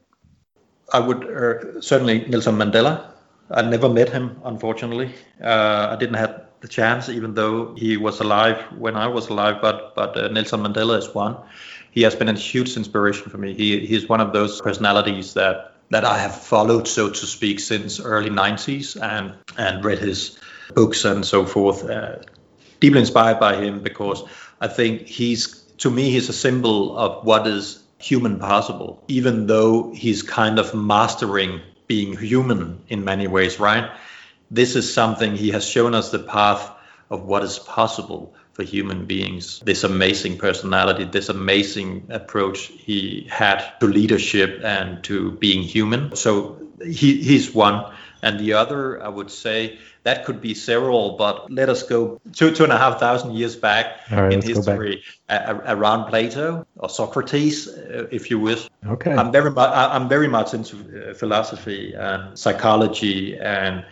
[0.93, 3.09] I would uh, certainly Nelson Mandela.
[3.51, 5.12] I never met him, unfortunately.
[5.43, 9.57] Uh, I didn't have the chance, even though he was alive when I was alive.
[9.61, 11.37] But but uh, Nelson Mandela is one.
[11.91, 13.55] He has been a huge inspiration for me.
[13.55, 18.01] He he's one of those personalities that that I have followed, so to speak, since
[18.01, 20.39] early 90s and and read his
[20.75, 21.89] books and so forth.
[21.89, 22.16] Uh,
[22.81, 24.25] deeply inspired by him because
[24.61, 29.93] I think he's, to me, he's a symbol of what is human possible, even though
[29.93, 33.91] he's kind of mastering being human in many ways, right?
[34.51, 36.70] This is something he has shown us the path
[37.09, 39.61] of what is possible for human beings.
[39.61, 46.16] This amazing personality, this amazing approach he had to leadership and to being human.
[46.16, 47.93] So he, he's one.
[48.23, 52.55] And the other, I would say, that could be several, but let us go two
[52.55, 58.07] two and a half thousand years back right, in history around Plato or Socrates, uh,
[58.11, 58.68] if you wish.
[58.87, 59.12] Okay.
[59.12, 63.85] I'm very much I'm very much into uh, philosophy and psychology and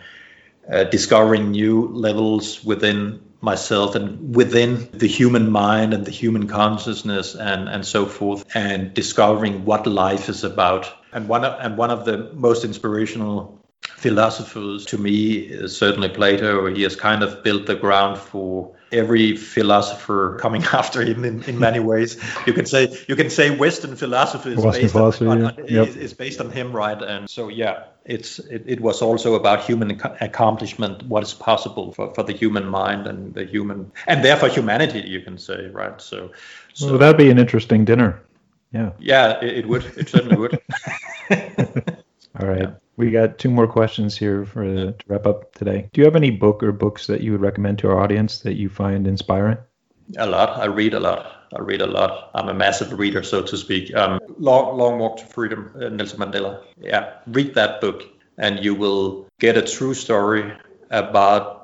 [0.71, 7.35] uh, discovering new levels within myself and within the human mind and the human consciousness
[7.35, 11.89] and and so forth and discovering what life is about and one of, and one
[11.89, 16.73] of the most inspirational philosophers to me is certainly Plato.
[16.73, 21.57] He has kind of built the ground for every philosopher coming after him in, in
[21.59, 22.17] many ways.
[22.45, 25.87] You can say you can say Western philosophy is, Western based, philosophy, on, on- Yep.
[25.87, 27.01] is, is based on him, right?
[27.01, 31.91] And so yeah, it's it, it was also about human ac- accomplishment, what is possible
[31.93, 35.99] for, for the human mind and the human and therefore humanity, you can say, right?
[36.01, 36.31] So
[36.73, 38.21] so Well, that'd be an interesting dinner.
[38.73, 38.91] Yeah.
[38.99, 39.83] yeah, it, it would.
[39.97, 40.61] It certainly would.
[42.39, 42.69] All right.
[42.97, 45.89] We got two more questions here for to wrap up today.
[45.93, 48.55] Do you have any book or books that you would recommend to our audience that
[48.55, 49.57] you find inspiring?
[50.17, 50.59] A lot.
[50.59, 51.47] I read a lot.
[51.53, 52.31] I read a lot.
[52.33, 53.93] I'm a massive reader, so to speak.
[53.95, 56.63] Um, Long, Long Walk to Freedom, uh, Nelson Mandela.
[56.79, 58.03] Yeah, read that book,
[58.37, 60.51] and you will get a true story
[60.89, 61.60] about uh,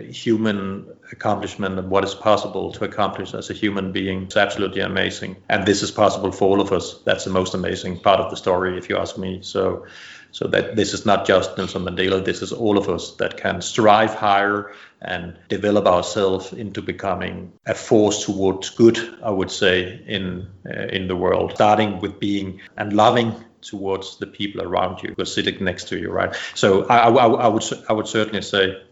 [0.00, 4.26] human accomplishment and what is possible to accomplish as a human being.
[4.26, 7.00] is absolutely amazing, and this is possible for all of us.
[7.04, 9.40] That's the most amazing part of the story, if you ask me.
[9.42, 9.86] So,
[10.30, 12.24] so that this is not just Nelson Mandela.
[12.24, 17.74] This is all of us that can strive higher and develop ourselves into becoming a
[17.74, 18.98] force towards good.
[19.22, 24.26] I would say in uh, in the world, starting with being and loving towards the
[24.26, 26.34] people around you who are sitting next to you, right?
[26.54, 28.82] So I, I, I would I would certainly say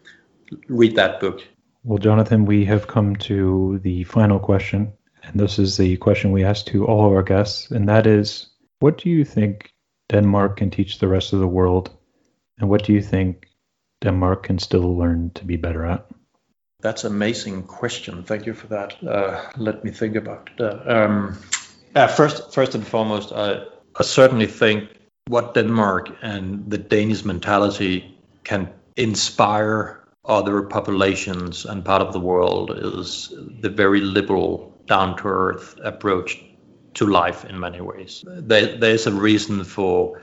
[0.69, 1.47] read that book.
[1.83, 4.93] Well, Jonathan, we have come to the final question,
[5.23, 8.49] and this is the question we ask to all of our guests, and that is
[8.81, 9.73] what do you think
[10.11, 11.91] Denmark can teach the rest of the world,
[12.59, 13.47] and what do you think
[14.03, 16.07] Denmark can still learn to be better at?
[16.83, 18.25] That's an amazing question.
[18.25, 19.03] Thank you for that.
[19.03, 20.91] Uh, let me think about that.
[20.91, 21.39] Um,
[21.95, 23.65] uh, first, first and foremost, I,
[23.97, 24.89] I certainly think
[25.29, 32.71] what Denmark and the Danish mentality can inspire other populations and part of the world
[32.77, 36.43] is the very liberal, down to earth approach
[36.95, 38.25] to life in many ways.
[38.27, 40.21] There, there's a reason for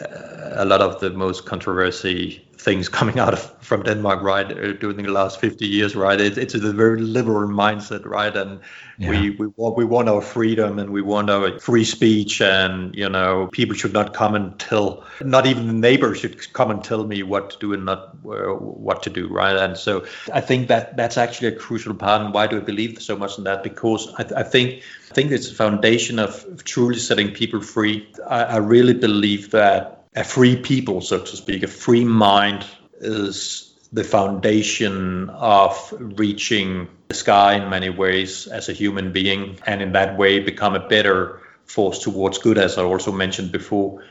[0.00, 4.72] uh, a lot of the most controversy things coming out of from Denmark, right, uh,
[4.72, 6.20] during the last 50 years, right?
[6.20, 8.36] It, it's a very liberal mindset, right?
[8.36, 8.60] And
[8.98, 13.08] we we want we want our freedom and we want our free speech, and you
[13.08, 17.04] know, people should not come and tell, not even the neighbors should come and tell
[17.04, 19.56] me what to do and not uh, what to do, right?
[19.56, 22.22] And so I think that that's actually a crucial part.
[22.22, 23.62] And why do I believe so much in that?
[23.62, 28.08] Because I, I think I think it's a foundation of truly setting people free.
[28.26, 32.66] I, I really believe that a free people, so to speak, a free mind
[33.00, 39.82] is the foundation of reaching the sky in many ways as a human being, and
[39.82, 44.04] in that way become a better force towards good, as I also mentioned before.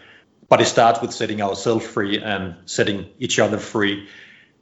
[0.50, 4.08] But it starts with setting ourselves free and setting each other free.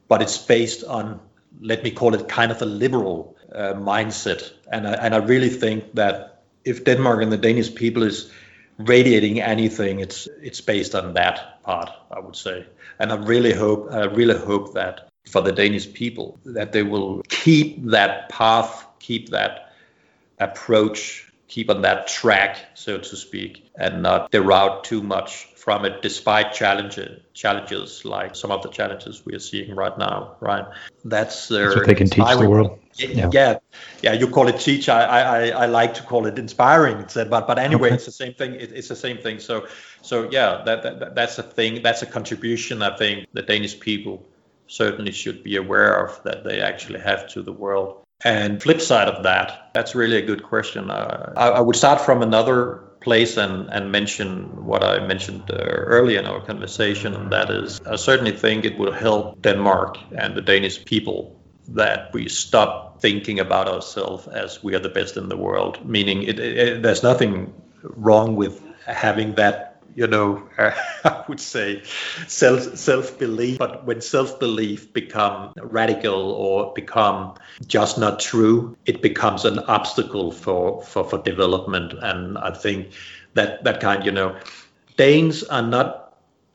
[0.08, 1.20] But it's based on,
[1.62, 4.52] let me call it kind of a liberal uh, mindset.
[4.72, 8.32] And I, and I really think that if Denmark and the Danish people is
[8.80, 12.66] radiating anything, it's it's based on that part, I would say.
[12.98, 17.22] And I really hope, I really hope that for the Danish people, that they will
[17.30, 19.74] keep that path, keep that
[20.40, 26.02] approach, keep on that track, so to speak, and not deroute too much from it,
[26.02, 30.36] despite challenges, challenges like some of the challenges we are seeing right now.
[30.40, 30.66] Right,
[31.04, 32.80] that's their That's what they can teach the world.
[33.00, 33.30] Yeah.
[33.34, 33.58] yeah,
[34.02, 34.14] yeah.
[34.14, 34.90] You call it teach.
[34.90, 36.98] I, I, I like to call it inspiring.
[37.00, 37.96] It's a- but, but anyway, Okay.
[37.96, 38.56] it's the same thing.
[38.56, 39.40] It, it's the same thing.
[39.40, 39.68] So,
[40.02, 41.82] so yeah, that, that that's a thing.
[41.84, 42.82] That's a contribution.
[42.82, 44.26] I think the Danish people
[44.68, 48.04] certainly should be aware of that they actually have to the world.
[48.26, 50.92] And flip side of that, that's really a good question.
[50.92, 55.56] Uh, I, I would start from another place and, and mention what I mentioned uh,
[55.56, 60.36] earlier in our conversation, and that is, I certainly think it will help Denmark and
[60.36, 61.39] the Danish people
[61.74, 65.86] that we stop thinking about ourselves as we are the best in the world.
[65.86, 67.54] Meaning, it, it, there's nothing
[67.84, 69.66] wrong with having that.
[69.96, 71.84] You know, I would say
[72.28, 73.58] self self belief.
[73.58, 77.36] But when self belief become radical or become
[77.68, 81.94] just not true, it becomes an obstacle for for for development.
[82.02, 82.92] And I think
[83.34, 84.38] that that kind, you know,
[84.96, 86.09] Danes are not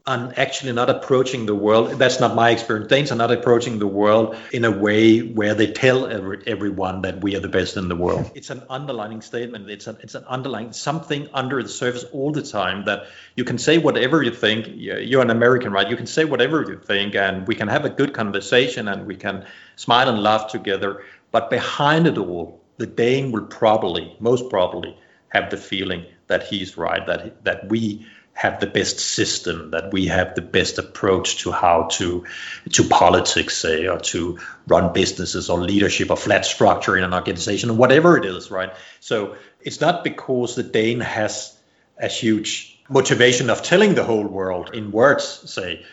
[0.06, 1.92] are actually not approaching the world.
[1.92, 2.88] That's not my experience.
[2.88, 7.22] Danes are not approaching the world in a way where they tell every, everyone that
[7.22, 8.30] we are the best in the world.
[8.34, 9.70] It's an underlining statement.
[9.70, 13.56] It's an it's an underlying something under the surface all the time that you can
[13.56, 14.66] say whatever you think.
[14.68, 15.88] You're an American, right?
[15.88, 19.16] You can say whatever you think, and we can have a good conversation, and we
[19.16, 19.46] can
[19.76, 21.02] smile and laugh together.
[21.30, 24.98] But behind it all, the Dane will probably, most probably,
[25.28, 30.06] have the feeling that he's right, that that we have the best system, that we
[30.06, 32.24] have the best approach to how to
[32.72, 37.70] to politics, say, or to run businesses or leadership or flat structure in an organization,
[37.70, 38.72] or whatever it is, right?
[39.00, 41.56] So it's not because the Dane has
[41.98, 45.84] a huge motivation of telling the whole world in words, say,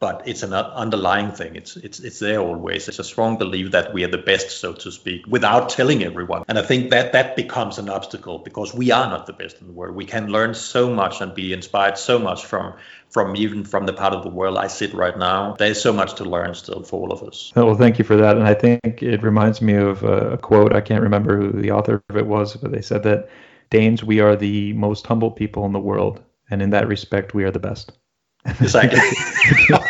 [0.00, 1.56] but it's an underlying thing.
[1.56, 2.88] It's it's it's there always.
[2.88, 6.44] It's a strong belief that we are the best, so to speak, without telling everyone.
[6.48, 9.66] And I think that that becomes an obstacle because we are not the best in
[9.66, 9.96] the world.
[9.96, 12.74] We can learn so much and be inspired so much from
[13.10, 15.54] from even from the part of the world I sit right now.
[15.58, 17.52] There's so much to learn still for all of us.
[17.56, 18.36] Oh, well, thank you for that.
[18.36, 20.72] And I think it reminds me of a quote.
[20.72, 23.28] I can't remember who the author of it was, but they said that
[23.70, 27.44] Danes, we are the most humble people in the world, and in that respect, we
[27.44, 27.92] are the best.
[28.44, 29.00] Exactly.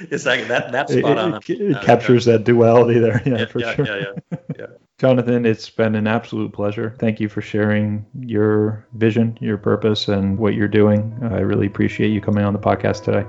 [0.10, 0.48] exactly.
[0.48, 1.34] That that's spot on.
[1.34, 3.22] It, it, captures that duality there.
[3.26, 3.86] Yeah, yeah for yeah, sure.
[3.86, 4.66] Yeah, yeah, yeah.
[4.98, 6.94] Jonathan, it's been an absolute pleasure.
[6.98, 11.18] Thank you for sharing your vision, your purpose, and what you're doing.
[11.22, 13.26] I really appreciate you coming on the podcast today.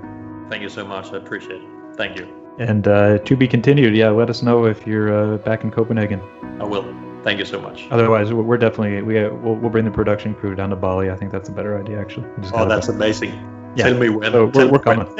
[0.48, 1.12] Thank you so much.
[1.12, 1.96] I appreciate it.
[1.96, 2.26] Thank you.
[2.58, 3.94] And uh, to be continued.
[3.94, 6.20] Yeah, let us know if you're uh, back in Copenhagen.
[6.60, 6.82] I will.
[7.22, 7.86] Thank you so much.
[7.90, 11.10] Otherwise, we're definitely we we'll, we'll bring the production crew down to Bali.
[11.10, 12.26] I think that's a better idea, actually.
[12.54, 13.57] Oh, that's amazing.
[13.78, 13.90] Yeah.
[13.90, 14.32] Tell me when.
[14.32, 15.06] So we're, we're coming.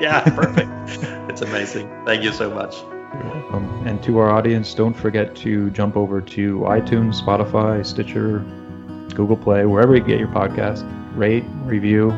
[0.00, 0.70] yeah, perfect.
[1.28, 1.90] it's amazing.
[2.06, 2.76] Thank you so much.
[3.52, 8.44] Um, and to our audience, don't forget to jump over to iTunes, Spotify, Stitcher,
[9.14, 10.86] Google Play, wherever you get your podcast.
[11.16, 12.12] Rate, review,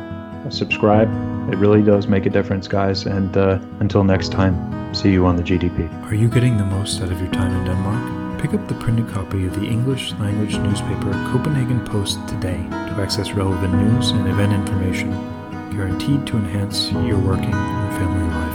[0.50, 1.08] subscribe.
[1.50, 3.06] It really does make a difference, guys.
[3.06, 5.90] And uh, until next time, see you on the GDP.
[6.04, 8.40] Are you getting the most out of your time in Denmark?
[8.42, 13.32] Pick up the printed copy of the English language newspaper Copenhagen Post today to access
[13.32, 15.10] relevant news and event information,
[15.78, 18.47] guaranteed to enhance your working and family life.